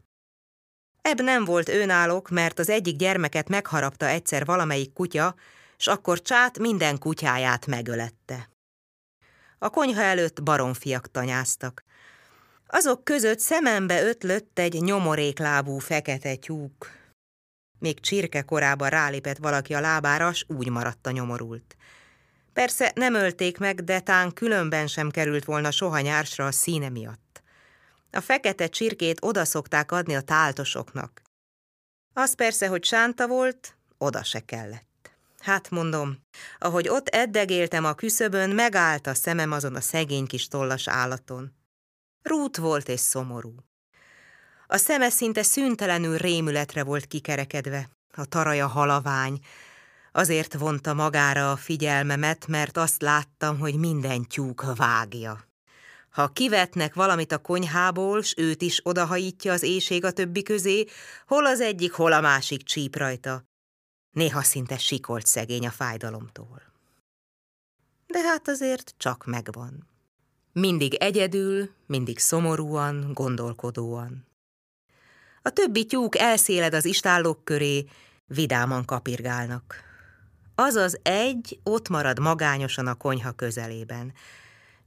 [1.03, 5.34] Ebb nem volt önállók, mert az egyik gyermeket megharapta egyszer valamelyik kutya,
[5.76, 8.49] s akkor csát minden kutyáját megölette.
[9.59, 11.84] A konyha előtt baromfiak tanyáztak.
[12.66, 16.90] Azok között szemembe ötlött egy nyomoréklábú fekete tyúk.
[17.78, 21.76] Még csirke korában rálépett valaki a lábára, s úgy maradt a nyomorult.
[22.53, 27.27] Persze nem ölték meg, de tán különben sem került volna soha nyársra a színe miatt.
[28.11, 31.22] A fekete csirkét oda szokták adni a táltosoknak.
[32.14, 35.11] Az persze, hogy sánta volt, oda se kellett.
[35.38, 36.18] Hát mondom,
[36.59, 41.52] ahogy ott eddegéltem a küszöbön, megállt a szemem azon a szegény kis tollas állaton.
[42.22, 43.54] Rút volt és szomorú.
[44.66, 49.38] A szeme szinte szüntelenül rémületre volt kikerekedve, a taraja halavány,
[50.12, 55.47] azért vonta magára a figyelmemet, mert azt láttam, hogy minden tyúk vágja.
[56.11, 60.84] Ha kivetnek valamit a konyhából, s őt is odahajítja az éjség a többi közé,
[61.26, 63.44] hol az egyik, hol a másik csíp rajta.
[64.11, 66.62] Néha szinte sikolt szegény a fájdalomtól.
[68.06, 69.86] De hát azért csak megvan.
[70.52, 74.26] Mindig egyedül, mindig szomorúan, gondolkodóan.
[75.42, 77.88] A többi tyúk elszéled az istállók köré,
[78.26, 79.74] vidáman kapirgálnak.
[80.54, 84.12] Az az egy ott marad magányosan a konyha közelében,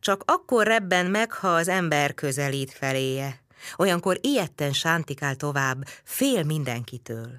[0.02, 3.44] csak akkor rebben meg, ha az ember közelít feléje.
[3.78, 7.30] Olyankor ilyetten sántikál tovább, fél mindenkitől.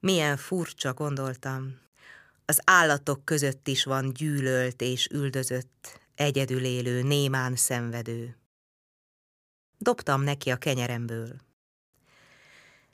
[0.00, 1.80] Milyen furcsa, gondoltam.
[2.44, 8.36] Az állatok között is van gyűlölt és üldözött, egyedül élő, némán szenvedő.
[9.78, 11.36] Dobtam neki a kenyeremből.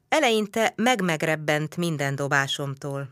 [0.09, 3.09] Eleinte megmegrebbent minden dobásomtól.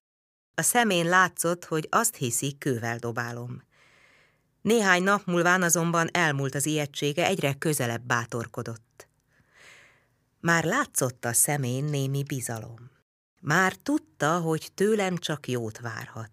[0.54, 3.62] A szemén látszott, hogy azt hiszi, kővel dobálom.
[4.62, 9.08] Néhány nap múlván azonban elmúlt az ijegysége, egyre közelebb bátorkodott.
[10.40, 12.90] Már látszott a szemén némi bizalom.
[13.40, 16.30] Már tudta, hogy tőlem csak jót várhat.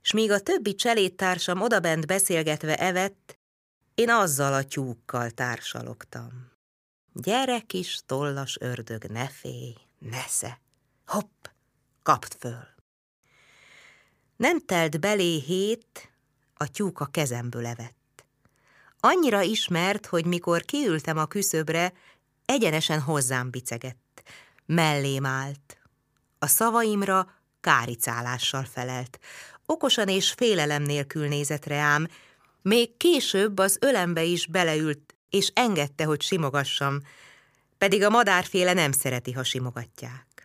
[0.00, 3.38] S míg a többi cselédtársam odabent beszélgetve evett,
[3.94, 6.50] én azzal a tyúkkal társalogtam.
[7.12, 10.60] Gyere kis tollas ördög, ne félj, nesze,
[11.06, 11.46] hopp,
[12.02, 12.68] kapd föl.
[14.36, 16.10] Nem telt belé hét,
[16.56, 18.24] a tyúk a kezemből evett.
[19.00, 21.92] Annyira ismert, hogy mikor kiültem a küszöbre,
[22.44, 24.22] egyenesen hozzám bicegett.
[24.66, 25.78] Mellém állt.
[26.38, 29.18] A szavaimra káricálással felelt.
[29.66, 32.08] Okosan és félelem nélkül nézett reám,
[32.62, 37.00] még később az ölembe is beleült, és engedte, hogy simogassam,
[37.78, 40.35] pedig a madárféle nem szereti, ha simogatják.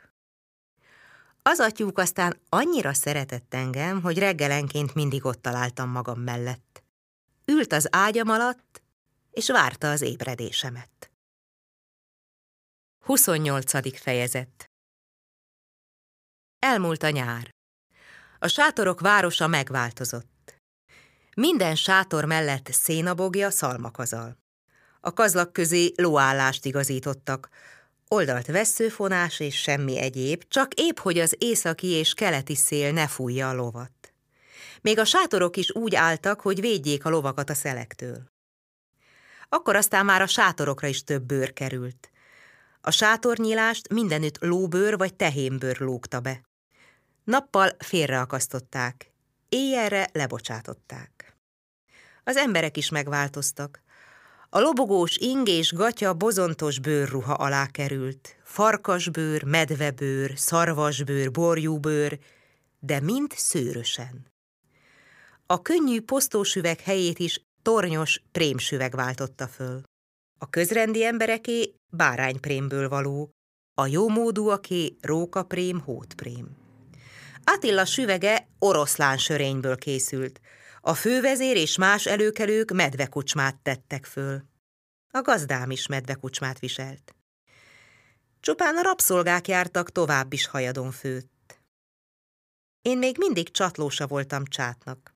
[1.44, 6.84] Az atyúk aztán annyira szeretett engem, hogy reggelenként mindig ott találtam magam mellett.
[7.46, 8.82] Ült az ágyam alatt,
[9.32, 11.12] és várta az ébredésemet.
[13.06, 14.00] 28.
[14.00, 14.70] fejezet
[16.60, 17.50] Elmúlt a nyár.
[18.40, 20.56] A sátorok városa megváltozott.
[21.36, 24.38] Minden sátor mellett szénabogja szalmakazal.
[25.00, 27.50] A kazlak közé lóállást igazítottak,
[28.12, 33.50] oldalt veszőfonás és semmi egyéb, csak épp, hogy az északi és keleti szél ne fújja
[33.50, 34.14] a lovat.
[34.82, 38.24] Még a sátorok is úgy álltak, hogy védjék a lovakat a szelektől.
[39.50, 42.12] Akkor aztán már a sátorokra is több bőr került.
[42.82, 46.42] A sátornyílást mindenütt lóbőr vagy tehénbőr lógta be.
[47.24, 49.12] Nappal félreakasztották,
[49.50, 51.36] éjjelre lebocsátották.
[52.24, 53.82] Az emberek is megváltoztak.
[54.54, 58.36] A lobogós ing és gatya bozontos bőrruha alá került.
[58.44, 62.20] Farkasbőr, medvebőr, szarvasbőr, borjúbőr,
[62.80, 64.26] de mind szőrösen.
[65.46, 69.82] A könnyű posztósüveg helyét is tornyos prémsüveg váltotta föl.
[70.40, 73.30] A közrendi embereké bárányprémből való,
[73.82, 76.48] a jómódúaké rókaprém, hótprém.
[77.44, 80.40] Attila süvege oroszlán sörényből készült.
[80.82, 84.44] A fővezér és más előkelők medvekucsmát tettek föl.
[85.12, 87.16] A gazdám is medvekucsmát viselt.
[88.40, 91.60] Csupán a rabszolgák jártak tovább is hajadon főtt.
[92.82, 95.16] Én még mindig csatlósa voltam csátnak.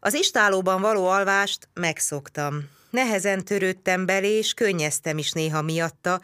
[0.00, 2.68] Az istálóban való alvást megszoktam.
[2.90, 6.20] Nehezen törődtem belé, és könnyeztem is néha miatta,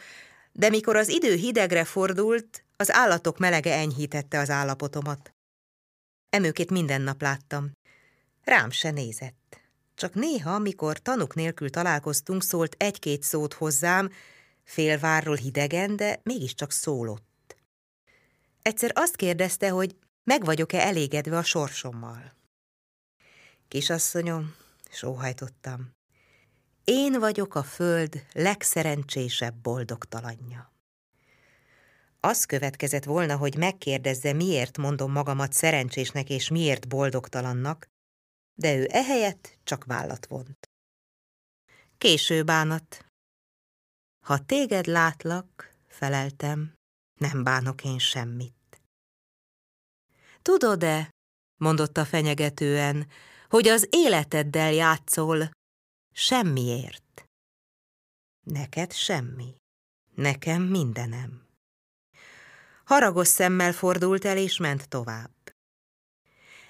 [0.52, 5.34] de mikor az idő hidegre fordult, az állatok melege enyhítette az állapotomat.
[6.28, 7.77] Emőkét minden nap láttam.
[8.48, 9.60] Rám se nézett.
[9.94, 14.10] Csak néha, mikor tanuk nélkül találkoztunk, szólt egy-két szót hozzám,
[14.64, 17.56] félvárról hidegen, de mégiscsak szólott.
[18.62, 22.34] Egyszer azt kérdezte, hogy meg vagyok-e elégedve a sorsommal.
[23.68, 24.54] Kisasszonyom,
[24.90, 25.90] sóhajtottam.
[26.84, 30.72] Én vagyok a föld legszerencsésebb boldogtalanja.
[32.20, 37.88] Az következett volna, hogy megkérdezze, miért mondom magamat szerencsésnek és miért boldogtalannak,
[38.58, 40.58] de ő ehelyett csak vállat vont.
[41.98, 43.06] Késő bánat.
[44.26, 46.74] Ha téged látlak, feleltem,
[47.20, 48.80] nem bánok én semmit.
[50.42, 51.10] Tudod-e,
[51.60, 53.08] mondotta fenyegetően,
[53.48, 55.50] hogy az életeddel játszol,
[56.12, 57.24] semmiért.
[58.46, 59.54] Neked semmi,
[60.14, 61.46] nekem mindenem.
[62.84, 65.37] Haragos szemmel fordult el, és ment tovább.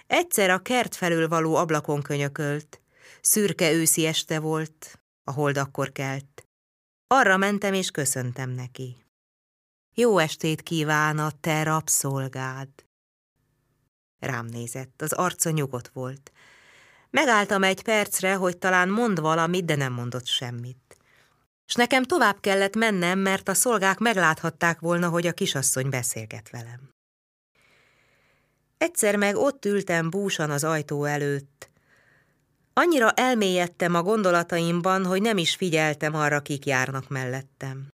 [0.08, 2.80] Egyszer a kert felől való ablakon könyökölt.
[3.20, 6.46] Szürke őszi este volt, a hold akkor kelt.
[7.06, 8.96] Arra mentem, és köszöntem neki.
[9.94, 12.68] Jó estét kíván a te rabszolgád.
[14.18, 16.32] Rám nézett, az arca nyugodt volt.
[17.10, 20.88] Megálltam egy percre, hogy talán mond valamit, de nem mondott semmit
[21.68, 26.90] és nekem tovább kellett mennem, mert a szolgák megláthatták volna, hogy a kisasszony beszélget velem.
[28.78, 31.70] Egyszer meg ott ültem búsan az ajtó előtt.
[32.72, 37.88] Annyira elmélyedtem a gondolataimban, hogy nem is figyeltem arra, kik járnak mellettem.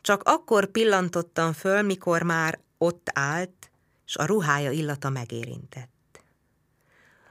[0.00, 3.70] Csak akkor pillantottam föl, mikor már ott állt,
[4.06, 6.22] és a ruhája illata megérintett.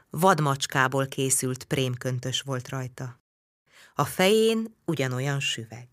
[0.09, 3.19] Vadmacskából készült prémköntös volt rajta.
[3.95, 5.87] A fején ugyanolyan süveg.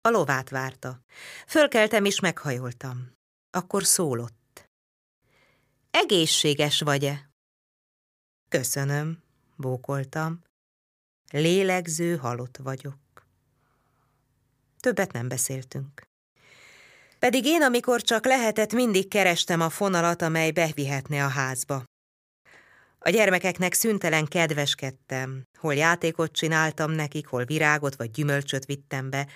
[0.00, 1.00] A lovát várta.
[1.46, 3.12] Fölkeltem és meghajoltam.
[3.50, 4.41] Akkor szólott.
[5.94, 7.30] Egészséges vagy-e?
[8.48, 9.22] Köszönöm,
[9.56, 10.42] bókoltam.
[11.32, 13.26] Lélegző halott vagyok.
[14.80, 16.02] Többet nem beszéltünk.
[17.18, 21.84] Pedig én, amikor csak lehetett, mindig kerestem a fonalat, amely bevihetne a házba.
[22.98, 29.28] A gyermekeknek szüntelen kedveskedtem, hol játékot csináltam nekik, hol virágot vagy gyümölcsöt vittem be,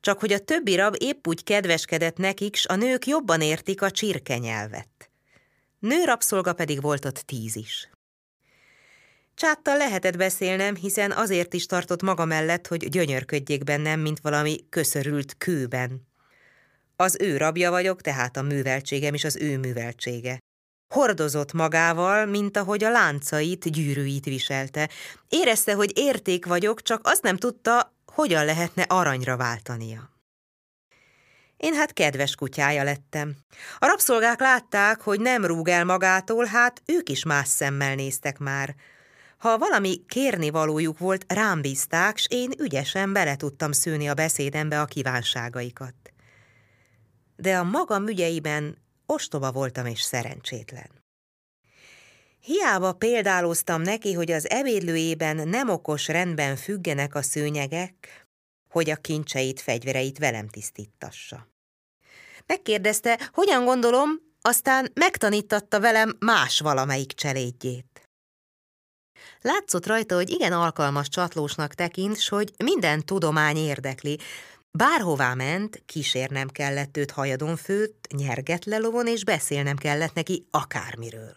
[0.00, 3.90] csak hogy a többi rab épp úgy kedveskedett nekik, s a nők jobban értik a
[3.90, 5.11] csirke nyelvet.
[5.82, 7.90] Nő rabszolga pedig volt ott tíz is.
[9.34, 15.36] Csáttal lehetett beszélnem, hiszen azért is tartott maga mellett, hogy gyönyörködjék bennem, mint valami köszörült
[15.38, 16.06] kőben.
[16.96, 20.38] Az ő rabja vagyok, tehát a műveltségem is az ő műveltsége.
[20.94, 24.88] Hordozott magával, mint ahogy a láncait, gyűrűit viselte.
[25.28, 30.11] Érezte, hogy érték vagyok, csak azt nem tudta, hogyan lehetne aranyra váltania.
[31.62, 33.36] Én hát kedves kutyája lettem.
[33.78, 38.74] A rabszolgák látták, hogy nem rúg el magától, hát ők is más szemmel néztek már.
[39.38, 44.80] Ha valami kérni valójuk volt, rám bízták, s én ügyesen bele tudtam szőni a beszédembe
[44.80, 45.94] a kívánságaikat.
[47.36, 50.90] De a magam ügyeiben ostoba voltam és szerencsétlen.
[52.40, 58.26] Hiába példáloztam neki, hogy az ebédlőjében nem okos rendben függenek a szőnyegek,
[58.68, 61.51] hogy a kincseit, fegyvereit velem tisztítassa.
[62.46, 64.08] Megkérdezte, hogyan gondolom,
[64.40, 67.86] aztán megtanítatta velem más valamelyik cselédjét.
[69.40, 74.18] Látszott rajta, hogy igen alkalmas csatlósnak tekint, s hogy minden tudomány érdekli,
[74.78, 81.36] Bárhová ment, kísérnem kellett őt hajadon főtt, nyerget lelovon, és beszélnem kellett neki akármiről.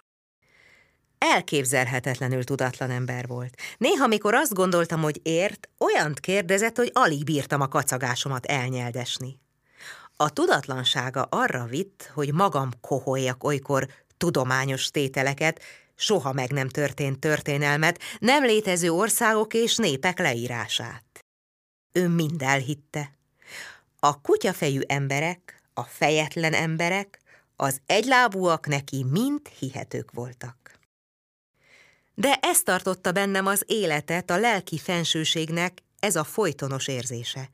[1.18, 3.56] Elképzelhetetlenül tudatlan ember volt.
[3.78, 9.40] Néha, mikor azt gondoltam, hogy ért, olyant kérdezett, hogy alig bírtam a kacagásomat elnyeldesni.
[10.18, 13.88] A tudatlansága arra vitt, hogy magam koholjak olykor
[14.18, 15.62] tudományos tételeket,
[15.96, 21.04] soha meg nem történt történelmet, nem létező országok és népek leírását.
[21.92, 23.12] Ő mind elhitte.
[24.00, 27.20] A kutyafejű emberek, a fejetlen emberek,
[27.56, 30.80] az egylábúak neki mind hihetők voltak.
[32.14, 37.50] De ez tartotta bennem az életet a lelki fensőségnek, ez a folytonos érzése.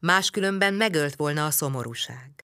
[0.00, 2.44] Máskülönben megölt volna a szomorúság.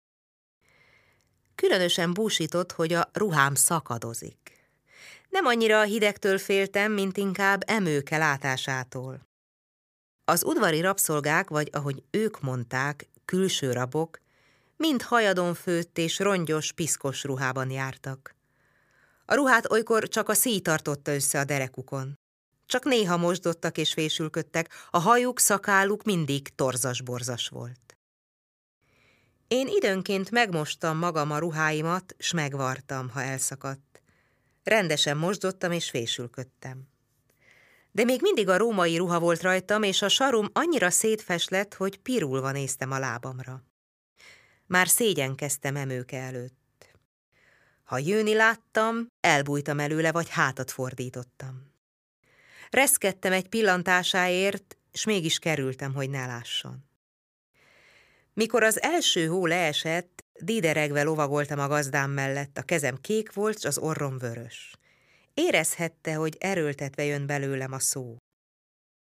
[1.55, 4.67] Különösen búsított, hogy a ruhám szakadozik.
[5.29, 9.27] Nem annyira a hidegtől féltem, mint inkább emőke látásától.
[10.25, 14.19] Az udvari rabszolgák, vagy ahogy ők mondták, külső rabok,
[14.75, 18.35] mind hajadon főtt és rongyos, piszkos ruhában jártak.
[19.25, 22.19] A ruhát olykor csak a szíj tartotta össze a derekukon.
[22.69, 27.97] Csak néha mosdottak és fésülködtek, a hajuk, szakáluk mindig torzas-borzas volt.
[29.47, 34.01] Én időnként megmostam magam a ruháimat, s megvartam, ha elszakadt.
[34.63, 36.87] Rendesen mosdottam és fésülködtem
[37.91, 42.51] de még mindig a római ruha volt rajtam, és a sarum annyira szétfeslett, hogy pirulva
[42.51, 43.63] néztem a lábamra.
[44.65, 46.89] Már szégyenkeztem emőke előtt.
[47.83, 51.77] Ha jönni láttam, elbújtam előle, vagy hátat fordítottam.
[52.69, 56.87] Reszkedtem egy pillantásáért, s mégis kerültem, hogy ne lásson.
[58.33, 63.65] Mikor az első hó leesett, dideregve lovagoltam a gazdám mellett, a kezem kék volt, s
[63.65, 64.73] az orrom vörös.
[65.33, 68.17] Érezhette, hogy erőltetve jön belőlem a szó.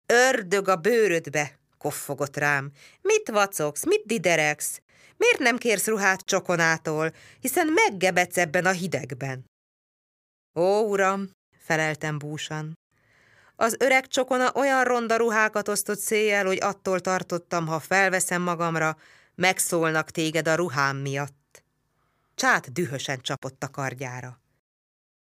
[0.06, 2.70] Ördög a bőrödbe, koffogott rám.
[3.00, 4.80] Mit vacogsz, mit dideregsz?
[5.16, 9.44] Miért nem kérsz ruhát csokonától, hiszen meggebetsz ebben a hidegben?
[10.54, 12.74] Ó, uram, feleltem búsan.
[13.56, 18.96] Az öreg csokona olyan ronda ruhákat osztott széjjel, hogy attól tartottam, ha felveszem magamra,
[19.34, 21.62] megszólnak téged a ruhám miatt.
[22.34, 24.40] Csát dühösen csapott a kardjára.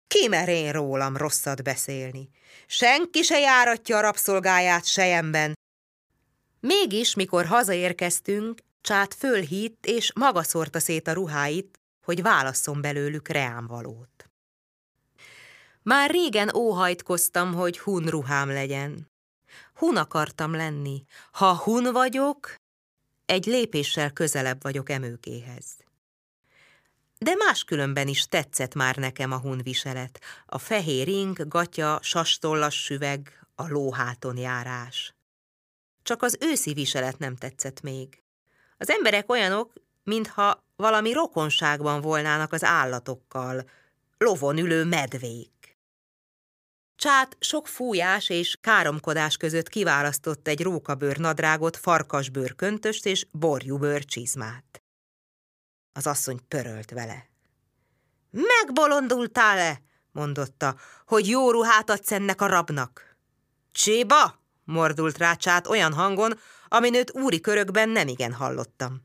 [0.08, 2.30] Ki mer én rólam rosszat beszélni?
[2.68, 5.58] Senki se járatja a rabszolgáját sejemben.
[6.60, 14.13] Mégis, mikor hazaérkeztünk, Csát fölhitt, és maga szórta szét a ruháit, hogy válasszon belőlük reánvalót.
[15.84, 19.12] Már régen óhajtkoztam, hogy hun ruhám legyen.
[19.76, 21.04] Hun akartam lenni.
[21.32, 22.56] Ha hun vagyok,
[23.26, 25.66] egy lépéssel közelebb vagyok emőkéhez.
[27.18, 33.68] De máskülönben is tetszett már nekem a hunviselet, a fehér ing, gatya, sastollas süveg, a
[33.68, 35.14] lóháton járás.
[36.04, 38.24] Csak az őszi viselet nem tetszett még.
[38.78, 39.74] Az emberek olyanok,
[40.04, 43.70] mintha valami rokonságban volnának az állatokkal,
[44.18, 45.63] lovon ülő medvék.
[47.04, 54.84] Csát sok fújás és káromkodás között kiválasztott egy rókabőr nadrágot, farkasbőr köntöst és borjúbőr csizmát.
[55.94, 57.30] Az asszony pörölt vele.
[58.30, 59.82] Megbolondultál-e?
[60.12, 60.76] mondotta,
[61.06, 63.18] hogy jó ruhát adsz ennek a rabnak.
[63.72, 64.42] Cséba?
[64.64, 69.02] mordult rá csát olyan hangon, amin őt úri körökben nemigen hallottam.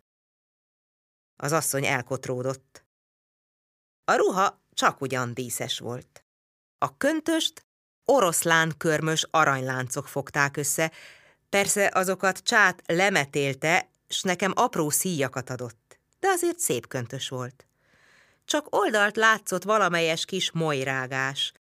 [1.36, 2.84] Az asszony elkotródott.
[4.04, 6.24] A ruha csak ugyan díszes volt.
[6.78, 7.66] A köntöst
[8.10, 10.92] oroszlán körmös aranyláncok fogták össze,
[11.48, 17.66] persze azokat csát lemetélte, s nekem apró szíjakat adott, de azért szép köntös volt.
[18.44, 21.52] Csak oldalt látszott valamelyes kis molyrágás.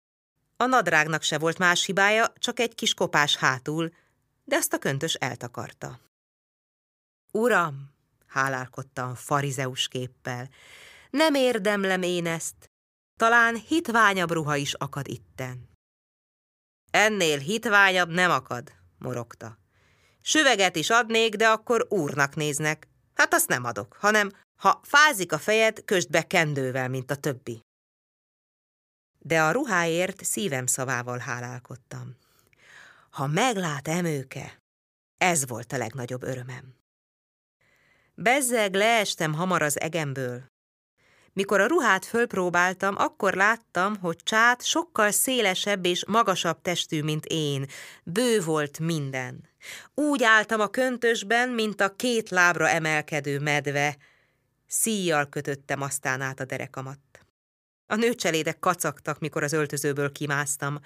[0.56, 3.92] A nadrágnak se volt más hibája, csak egy kis kopás hátul,
[4.44, 6.00] de azt a köntös eltakarta.
[7.32, 7.90] Uram,
[8.26, 10.48] hálálkodtam farizeus képpel,
[11.10, 12.70] nem érdemlem én ezt,
[13.18, 15.75] talán hitványabb ruha is akad itten.
[16.96, 19.58] Ennél hitványabb nem akad, morogta.
[20.20, 22.88] Süveget is adnék, de akkor úrnak néznek.
[23.14, 27.60] Hát azt nem adok, hanem ha fázik a fejed, kösd be kendővel, mint a többi.
[29.18, 32.16] De a ruháért szívem szavával hálálkodtam.
[33.10, 34.58] Ha meglát emőke,
[35.16, 36.74] ez volt a legnagyobb örömem.
[38.14, 40.46] Bezzeg leestem hamar az egemből.
[41.36, 47.66] Mikor a ruhát fölpróbáltam, akkor láttam, hogy csát sokkal szélesebb és magasabb testű, mint én.
[48.04, 49.48] Bő volt minden.
[49.94, 53.96] Úgy álltam a köntösben, mint a két lábra emelkedő medve.
[54.66, 56.98] Szíjjal kötöttem aztán át a derekamat.
[57.86, 60.80] A nőcselédek kacagtak, mikor az öltözőből kimásztam.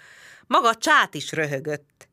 [0.46, 2.08] Maga csát is röhögött.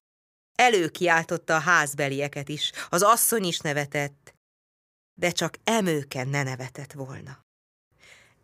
[0.56, 4.34] Előkiáltotta a házbelieket is, az asszony is nevetett,
[5.14, 7.46] de csak emőken ne nevetett volna.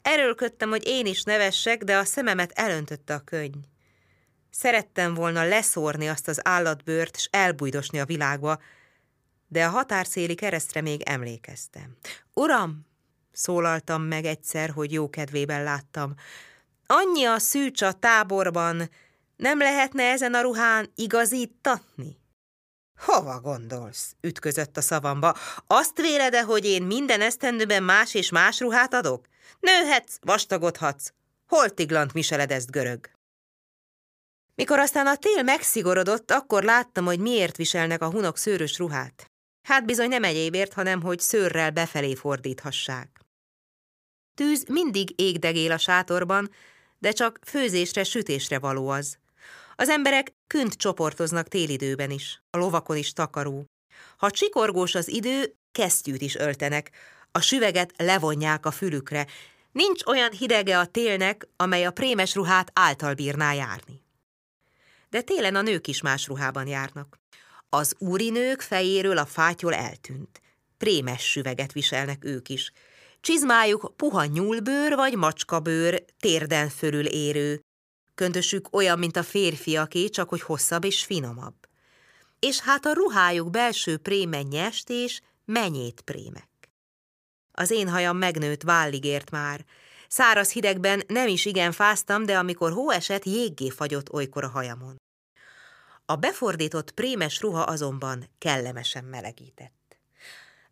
[0.03, 3.63] Erőlködtem, hogy én is nevessek, de a szememet elöntötte a könyv.
[4.49, 8.59] Szerettem volna leszórni azt az állatbőrt, s elbújdosni a világba,
[9.47, 11.97] de a határszéli keresztre még emlékeztem.
[12.33, 12.85] Uram,
[13.31, 16.13] szólaltam meg egyszer, hogy jó kedvében láttam.
[16.85, 18.89] Annyi a szűcs a táborban,
[19.35, 22.17] nem lehetne ezen a ruhán igazítatni?
[22.99, 24.15] Hova gondolsz?
[24.21, 25.35] ütközött a szavamba.
[25.67, 29.27] Azt véled-e, hogy én minden esztendőben más és más ruhát adok?
[29.59, 31.13] Nőhetsz, vastagodhatsz.
[31.47, 33.09] Holtiglant viseled ezt görög.
[34.55, 39.31] Mikor aztán a tél megszigorodott, akkor láttam, hogy miért viselnek a hunok szőrös ruhát.
[39.67, 43.19] Hát bizony nem egyébért, hanem hogy szőrrel befelé fordíthassák.
[44.35, 46.51] Tűz mindig égdegél a sátorban,
[46.99, 49.17] de csak főzésre, sütésre való az.
[49.75, 53.65] Az emberek künt csoportoznak télidőben is, a lovakon is takaró.
[54.17, 56.91] Ha csikorgós az idő, kesztyűt is öltenek,
[57.31, 59.27] a süveget levonják a fülükre.
[59.71, 64.01] Nincs olyan hidege a télnek, amely a prémes ruhát által bírná járni.
[65.09, 67.19] De télen a nők is más ruhában járnak.
[67.69, 70.41] Az úrinők fejéről a fátyol eltűnt.
[70.77, 72.71] Prémes süveget viselnek ők is.
[73.21, 77.61] Csizmájuk puha nyúlbőr vagy macskabőr, térden fölül érő.
[78.15, 81.55] Köntösük olyan, mint a férfiaké, csak hogy hosszabb és finomabb.
[82.39, 86.49] És hát a ruhájuk belső préme nyest és menyét prémek.
[87.51, 89.65] Az én hajam megnőtt, vállig ért már.
[90.07, 94.95] Száraz hidegben nem is igen fáztam, de amikor hó esett, jéggé fagyott olykor a hajamon.
[96.05, 99.97] A befordított prémes ruha azonban kellemesen melegített.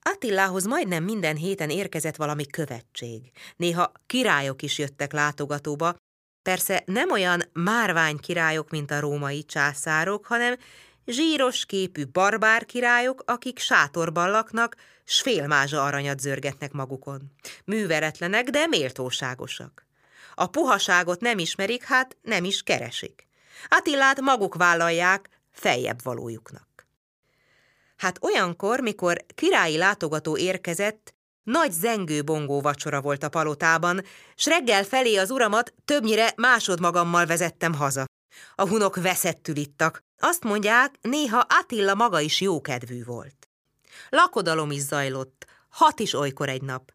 [0.01, 3.31] Attilához majdnem minden héten érkezett valami követség.
[3.55, 5.95] Néha királyok is jöttek látogatóba,
[6.43, 10.57] persze nem olyan márvány királyok, mint a római császárok, hanem
[11.05, 17.31] zsíros képű barbár királyok, akik sátorban laknak, s félmázsa aranyat zörgetnek magukon.
[17.65, 19.85] Műveretlenek, de méltóságosak.
[20.33, 23.27] A puhaságot nem ismerik, hát nem is keresik.
[23.67, 26.87] Attillát maguk vállalják feljebb valójuknak.
[27.97, 31.13] Hát olyankor, mikor királyi látogató érkezett,
[31.43, 34.01] nagy zengő-bongó vacsora volt a palotában,
[34.35, 38.05] s reggel felé az uramat többnyire másodmagammal vezettem haza.
[38.55, 40.03] A hunok veszettül ittak.
[40.17, 43.49] Azt mondják, néha Attila maga is jókedvű volt.
[44.09, 46.91] Lakodalom is zajlott, hat is olykor egy nap.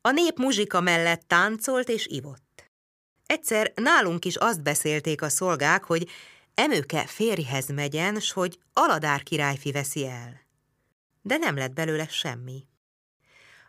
[0.00, 2.70] A nép muzsika mellett táncolt és ivott.
[3.26, 6.08] Egyszer nálunk is azt beszélték a szolgák, hogy
[6.54, 10.40] emőke férjhez megyen, s hogy Aladár királyfi veszi el.
[11.22, 12.66] De nem lett belőle semmi.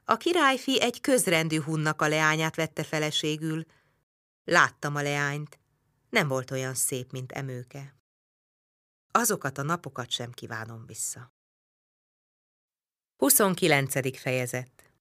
[0.09, 3.65] A királyfi egy közrendű hunnak a leányát vette feleségül.
[4.43, 5.59] Láttam a leányt,
[6.09, 7.95] nem volt olyan szép, mint emőke.
[9.11, 11.31] Azokat a napokat sem kívánom vissza.
[13.17, 14.19] 29.
[14.19, 14.93] fejezet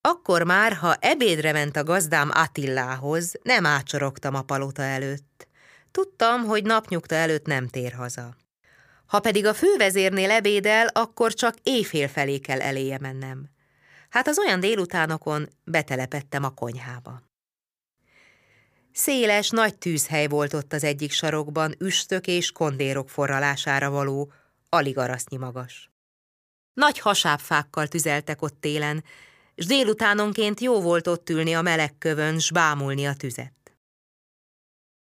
[0.00, 5.48] Akkor már, ha ebédre ment a gazdám Attilához, nem ácsorogtam a palota előtt.
[5.90, 8.36] Tudtam, hogy napnyugta előtt nem tér haza.
[9.12, 13.48] Ha pedig a fővezérnél ebédel, akkor csak éjfél felé kell eléje mennem.
[14.10, 17.22] Hát az olyan délutánokon betelepettem a konyhába.
[18.92, 24.32] Széles, nagy tűzhely volt ott az egyik sarokban, üstök és kondérok forralására való,
[24.68, 25.90] alig arasznyi magas.
[26.74, 29.04] Nagy hasábfákkal tüzeltek ott télen,
[29.56, 33.61] s délutánonként jó volt ott ülni a meleg kövön, s bámulni a tüzet.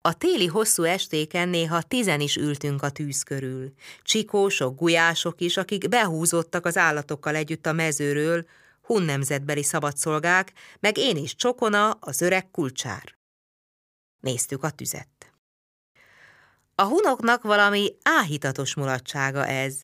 [0.01, 3.73] A téli hosszú estéken néha tizen is ültünk a tűz körül.
[4.03, 8.47] Csikósok, gulyások is, akik behúzottak az állatokkal együtt a mezőről,
[8.83, 13.17] hun nemzetbeli szabadszolgák, meg én is csokona, az öreg kulcsár.
[14.21, 15.33] Néztük a tüzet.
[16.75, 19.81] A hunoknak valami áhítatos mulatsága ez.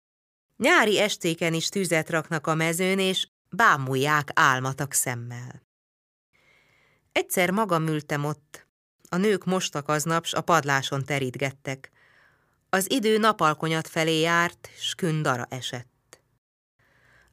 [0.57, 5.63] Nyári estéken is tüzet raknak a mezőn, és bámulják álmatak szemmel.
[7.13, 8.64] Egyszer magam ültem ott,
[9.15, 11.91] a nők mostak aznap, s a padláson terítgettek.
[12.69, 16.21] Az idő napalkonyat felé járt, s kündara esett.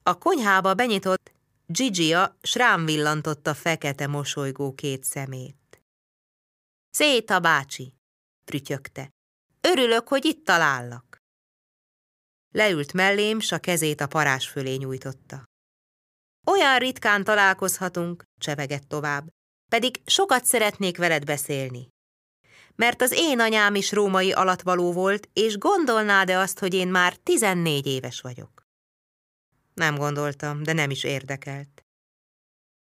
[0.03, 1.31] A konyhába benyitott
[1.65, 5.81] Gigia srám villantotta fekete mosolygó két szemét.
[6.89, 7.93] Széta bácsi,
[8.45, 9.09] prütyögte.
[9.61, 11.17] Örülök, hogy itt talállak.
[12.51, 15.43] Leült mellém, s a kezét a parás fölé nyújtotta.
[16.47, 19.27] Olyan ritkán találkozhatunk, csevegett tovább,
[19.71, 21.87] pedig sokat szeretnék veled beszélni.
[22.75, 27.87] Mert az én anyám is római alatvaló volt, és gondolnád-e azt, hogy én már tizennégy
[27.87, 28.63] éves vagyok?
[29.73, 31.83] Nem gondoltam, de nem is érdekelt.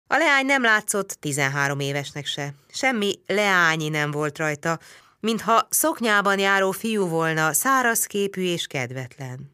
[0.07, 2.55] A leány nem látszott tizenhárom évesnek se.
[2.69, 4.79] Semmi leányi nem volt rajta,
[5.21, 9.51] mintha szoknyában járó fiú volna, száraz képű és kedvetlen.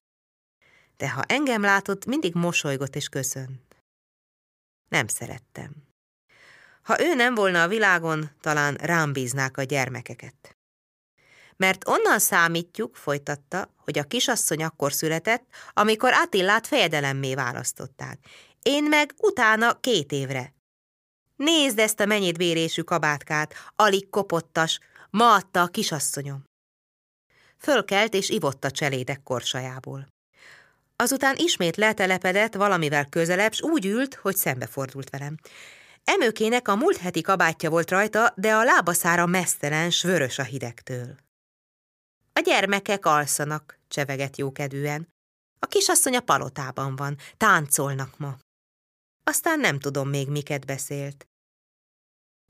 [0.96, 3.82] De ha engem látott, mindig mosolygott és köszönt.
[4.88, 5.83] Nem szerettem.
[6.84, 10.56] Ha ő nem volna a világon, talán rám bíznák a gyermekeket.
[11.56, 18.18] Mert onnan számítjuk, folytatta, hogy a kisasszony akkor született, amikor Attillát fejedelemmé választották.
[18.62, 20.54] Én meg utána két évre.
[21.36, 24.78] Nézd ezt a mennyit kabátkát, alig kopottas,
[25.10, 26.44] ma adta a kisasszonyom.
[27.58, 30.06] Fölkelt és ivott a cselédek korsajából.
[30.96, 35.36] Azután ismét letelepedett valamivel közelebb, s úgy ült, hogy szembefordult velem.
[36.04, 41.16] Emőkének a múlt heti kabátja volt rajta, de a lábaszára mesztelen, s vörös a hidegtől.
[42.32, 45.08] A gyermekek alszanak, csevegett jókedvűen.
[45.58, 48.36] A kisasszony a palotában van, táncolnak ma.
[49.24, 51.28] Aztán nem tudom még, miket beszélt.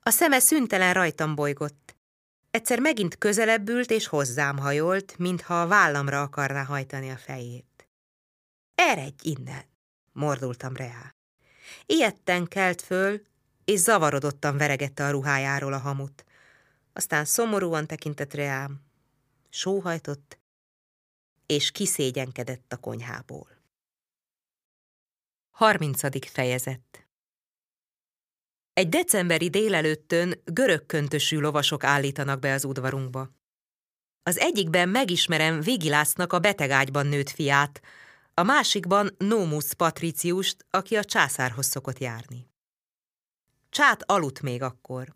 [0.03, 1.97] A szeme szüntelen rajtam bolygott.
[2.51, 7.89] Egyszer megint közelebb ült és hozzám hajolt, mintha a vállamra akarná hajtani a fejét.
[8.75, 9.65] Eredj innen,
[10.13, 11.15] mordultam reá.
[11.87, 13.27] Ilyetten kelt föl,
[13.65, 16.25] és zavarodottan veregette a ruhájáról a hamut.
[16.93, 18.81] Aztán szomorúan tekintett reám,
[19.49, 20.39] sóhajtott,
[21.47, 23.49] és kiszégyenkedett a konyhából.
[25.51, 26.31] 30.
[26.31, 27.07] fejezet
[28.73, 33.31] Egy decemberi délelőttön görög köntösű lovasok állítanak be az udvarunkba.
[34.23, 37.81] Az egyikben megismerem Vigilásznak a betegágyban nőtt fiát,
[38.35, 42.54] a másikban Nómusz Patriciust, aki a császárhoz szokott járni.
[43.75, 45.15] Csát aludt még akkor.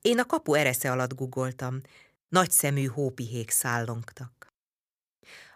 [0.00, 1.80] Én a kapu eresze alatt guggoltam,
[2.28, 4.52] nagyszemű hópihék szállongtak.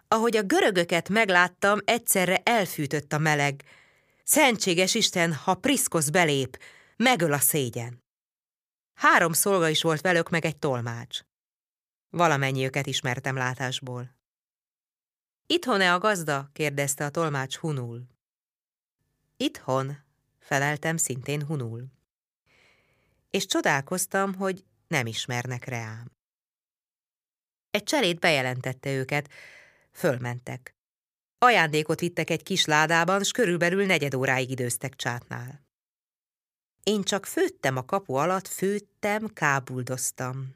[0.07, 3.63] Ahogy a görögöket megláttam, egyszerre elfűtött a meleg.
[4.23, 6.59] Szentséges Isten, ha Priszkosz belép,
[6.95, 8.03] megöl a szégyen.
[8.93, 11.19] Három szolga is volt velük, meg egy tolmács.
[12.09, 14.15] Valamennyi őket ismertem látásból.
[15.47, 16.49] Itthon-e a gazda?
[16.53, 18.03] kérdezte a tolmács hunul.
[19.37, 20.04] Itthon,
[20.45, 21.85] feleltem szintén hunul.
[23.29, 26.11] És csodálkoztam, hogy nem ismernek reám.
[27.71, 29.29] Egy cserét bejelentette őket,
[29.91, 30.75] fölmentek.
[31.37, 35.63] Ajándékot vittek egy kis ládában, s körülbelül negyed óráig időztek csátnál.
[36.83, 40.55] Én csak főttem a kapu alatt, főttem, kábuldoztam.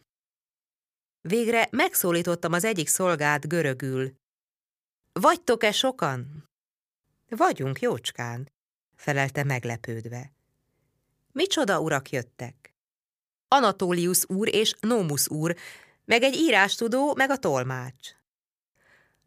[1.22, 4.14] Végre megszólítottam az egyik szolgát görögül.
[5.12, 6.50] Vagytok-e sokan?
[7.28, 8.52] Vagyunk, jócskán,
[9.00, 10.32] felelte meglepődve.
[11.32, 12.74] Micsoda urak jöttek?
[13.48, 15.56] Anatólius úr és Nómusz úr,
[16.06, 18.10] meg egy írástudó, meg a tolmács.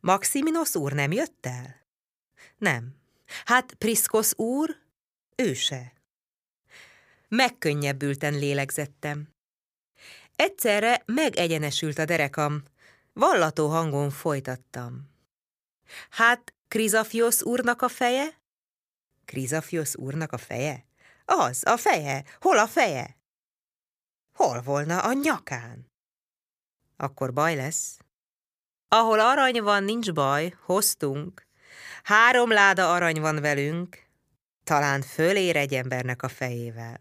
[0.00, 1.86] Maximinos úr nem jött el?
[2.58, 2.94] Nem.
[3.44, 4.76] Hát Priszkosz úr?
[5.36, 5.92] Ő se.
[7.28, 9.28] Megkönnyebbülten lélegzettem.
[10.36, 12.62] Egyszerre megegyenesült a derekam,
[13.12, 15.10] vallató hangon folytattam.
[16.10, 18.41] Hát Krizafiosz úrnak a feje?
[19.24, 20.84] Krizafiosz úrnak a feje?
[21.24, 22.24] Az, a feje.
[22.40, 23.16] Hol a feje?
[24.32, 25.90] Hol volna a nyakán?
[26.96, 27.98] Akkor baj lesz.
[28.88, 31.46] Ahol arany van, nincs baj, hoztunk.
[32.02, 34.02] Három láda arany van velünk,
[34.64, 37.00] talán fölér egy embernek a fejével.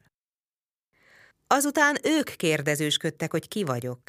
[1.48, 4.02] Azután ők kérdezősködtek, hogy ki vagyok,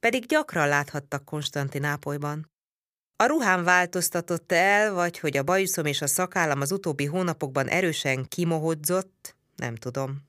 [0.00, 2.53] pedig gyakran láthattak Konstantinápolyban.
[3.16, 8.28] A ruhám változtatott el, vagy hogy a bajuszom és a szakállam az utóbbi hónapokban erősen
[8.28, 10.22] kimohodzott, nem tudom.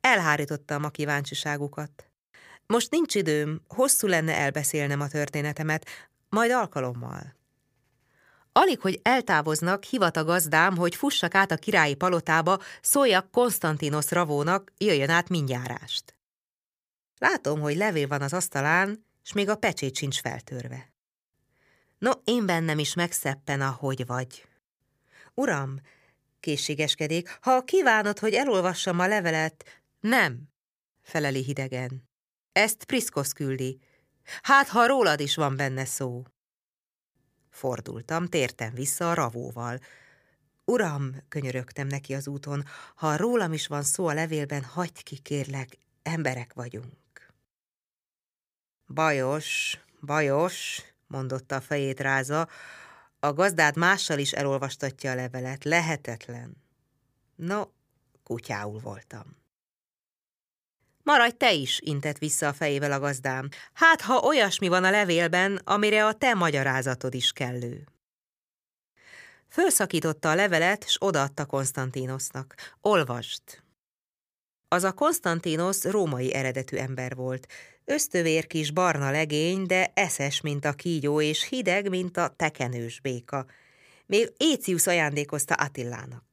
[0.00, 2.10] Elhárítottam a kíváncsiságukat.
[2.66, 5.86] Most nincs időm, hosszú lenne elbeszélnem a történetemet,
[6.28, 7.36] majd alkalommal.
[8.52, 14.72] Alig, hogy eltávoznak, hivat a gazdám, hogy fussak át a királyi palotába, szóljak Konstantinos Ravónak,
[14.78, 16.16] jöjjön át mindjárást.
[17.18, 20.91] Látom, hogy levél van az asztalán, és még a pecsét sincs feltörve.
[22.02, 24.48] No, én bennem is megszeppen, ahogy vagy.
[25.34, 25.80] Uram,
[26.40, 30.48] készségeskedik, ha kívánod, hogy elolvassam a levelet, nem,
[31.02, 32.08] feleli hidegen.
[32.52, 33.78] Ezt Priszkosz küldi.
[34.42, 36.22] Hát, ha rólad is van benne szó.
[37.50, 39.78] Fordultam, tértem vissza a ravóval.
[40.64, 42.64] Uram, könyörögtem neki az úton,
[42.94, 47.32] ha rólam is van szó a levélben, hagyd ki, kérlek, emberek vagyunk.
[48.86, 50.82] Bajos, bajos,
[51.12, 52.48] mondotta a fejét ráza,
[53.20, 56.56] a gazdád mással is elolvastatja a levelet, lehetetlen.
[57.36, 57.62] No,
[58.24, 59.40] kutyául voltam.
[61.02, 63.48] Maradj te is, intett vissza a fejével a gazdám.
[63.72, 67.86] Hát, ha olyasmi van a levélben, amire a te magyarázatod is kellő.
[69.48, 72.54] Fölszakította a levelet, s odaadta Konstantinosnak.
[72.80, 73.42] Olvasd!
[74.68, 77.46] Az a Konstantinos római eredetű ember volt.
[77.84, 83.46] Ösztövér kis barna legény, de eszes, mint a kígyó, és hideg, mint a tekenős béka.
[84.06, 86.24] Még Écius ajándékozta Attilának.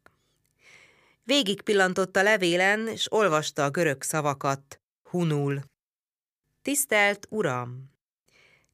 [1.23, 5.61] Végig pillantott a levélen, és olvasta a görög szavakat, hunul.
[6.61, 7.91] Tisztelt Uram!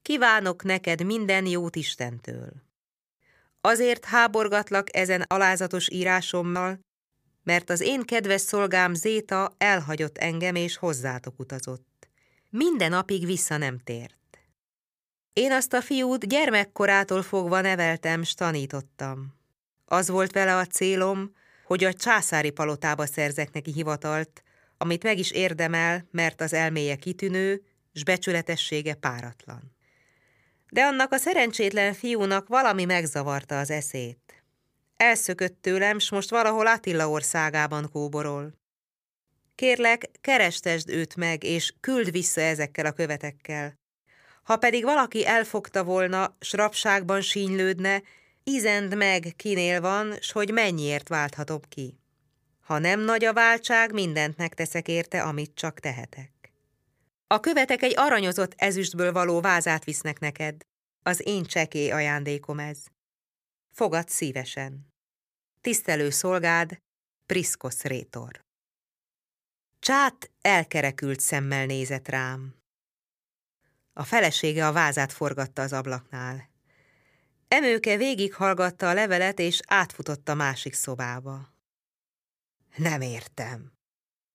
[0.01, 2.51] Kívánok neked minden jót Istentől.
[3.61, 6.79] Azért háborgatlak ezen alázatos írásommal,
[7.43, 11.94] mert az én kedves szolgám Zéta elhagyott engem és hozzátok utazott.
[12.57, 14.39] Minden napig vissza nem tért.
[15.33, 19.33] Én azt a fiút gyermekkorától fogva neveltem, s tanítottam.
[19.85, 21.31] Az volt vele a célom,
[21.65, 24.43] hogy a császári palotába szerzek neki hivatalt,
[24.77, 27.61] amit meg is érdemel, mert az elméje kitűnő,
[27.93, 29.75] s becsületessége páratlan.
[30.69, 34.43] De annak a szerencsétlen fiúnak valami megzavarta az eszét.
[34.95, 38.63] Elszökött tőlem, s most valahol Attila országában kóborol.
[39.55, 43.73] Kérlek, kerestesd őt meg, és küld vissza ezekkel a követekkel.
[44.43, 48.01] Ha pedig valaki elfogta volna, s rabságban sínylődne,
[48.47, 51.99] Izend meg, kinél van, s hogy mennyiért válthatom ki.
[52.61, 56.31] Ha nem nagy a váltság, mindent megteszek érte, amit csak tehetek.
[57.27, 60.55] A követek egy aranyozott ezüstből való vázát visznek neked.
[61.03, 62.77] Az én cseké ajándékom ez.
[63.71, 64.87] Fogad szívesen.
[65.61, 66.77] Tisztelő szolgád,
[67.25, 68.44] Priszkosz rétor.
[69.85, 72.55] Csát elkerekült szemmel nézett rám.
[73.93, 76.49] A felesége a vázát forgatta az ablaknál.
[77.47, 81.53] Emőke végighallgatta a levelet, és átfutott a másik szobába.
[82.75, 83.71] Nem értem,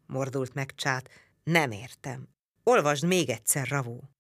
[0.06, 1.10] mordult meg Csát.
[1.42, 2.28] Nem értem.
[2.62, 4.10] Olvasd még egyszer, Ravó.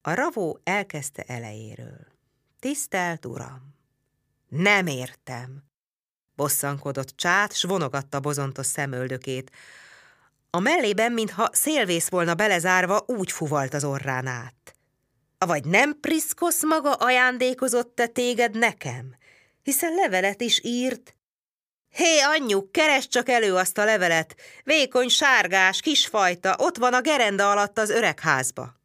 [0.00, 2.06] A Ravó elkezdte elejéről.
[2.58, 3.74] Tisztelt Uram!
[4.48, 5.64] Nem értem!
[6.34, 9.50] Bosszankodott Csát, s vonogatta bozontos szemöldökét.
[10.56, 14.74] A mellében, mintha szélvész volna belezárva, úgy fuvalt az orrán át.
[15.38, 19.16] Vagy nem Priszkosz maga ajándékozott-e téged nekem?
[19.62, 21.16] Hiszen levelet is írt.
[21.88, 24.36] Hé, anyjuk, keresd csak elő azt a levelet.
[24.64, 28.80] Vékony, sárgás, kisfajta, ott van a gerenda alatt az öregházba.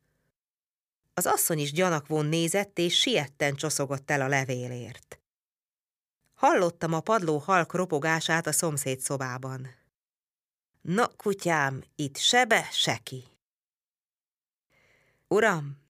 [1.14, 5.19] Az asszony is gyanakvón nézett, és sietten csoszogott el a levélért.
[6.34, 9.80] Hallottam a padló halk ropogását a szomszéd szobában.
[10.81, 13.23] Na, kutyám, itt sebe, seki.
[15.27, 15.81] Uram,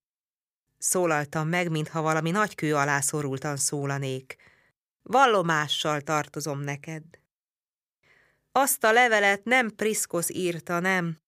[0.84, 4.36] Szólaltam meg, mintha valami nagy kő alá szorultan szólanék.
[5.02, 7.04] Vallomással tartozom neked.
[8.52, 11.20] Azt a levelet nem Priszkosz írta, nem.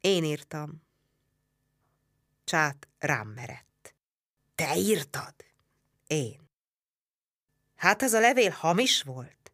[0.00, 0.82] Én írtam.
[2.44, 3.94] Csát rám merett.
[4.54, 5.34] Te írtad?
[6.06, 6.50] Én.
[7.76, 9.52] Hát ez a levél hamis volt?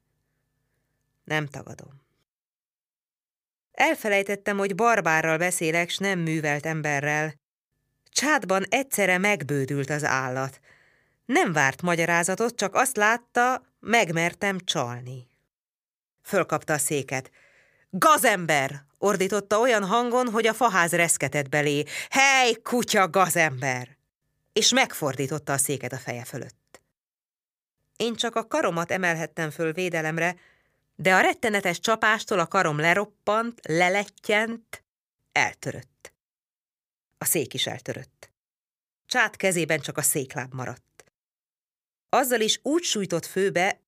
[1.24, 2.03] Nem tagadom.
[3.74, 7.34] Elfelejtettem, hogy barbárral beszélek, s nem művelt emberrel,
[8.14, 10.60] Csádban egyszerre megbődült az állat.
[11.24, 15.28] Nem várt magyarázatot, csak azt látta, megmertem csalni.
[16.22, 17.30] Fölkapta a széket.
[17.90, 18.84] Gazember!
[18.98, 21.84] ordította olyan hangon, hogy a faház reszketett belé.
[22.10, 23.96] Hely, kutya, gazember!
[24.52, 26.80] És megfordította a széket a feje fölött.
[27.96, 30.36] Én csak a karomat emelhettem föl védelemre,
[30.94, 34.84] de a rettenetes csapástól a karom leroppant, lelettyent,
[35.32, 36.12] eltörött.
[37.18, 38.32] A szék is eltörött.
[39.06, 41.04] Csát kezében csak a székláb maradt.
[42.08, 43.80] Azzal is úgy sújtott főbe,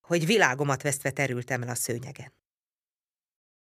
[0.00, 2.32] hogy világomat vesztve terültem el a szőnyegen.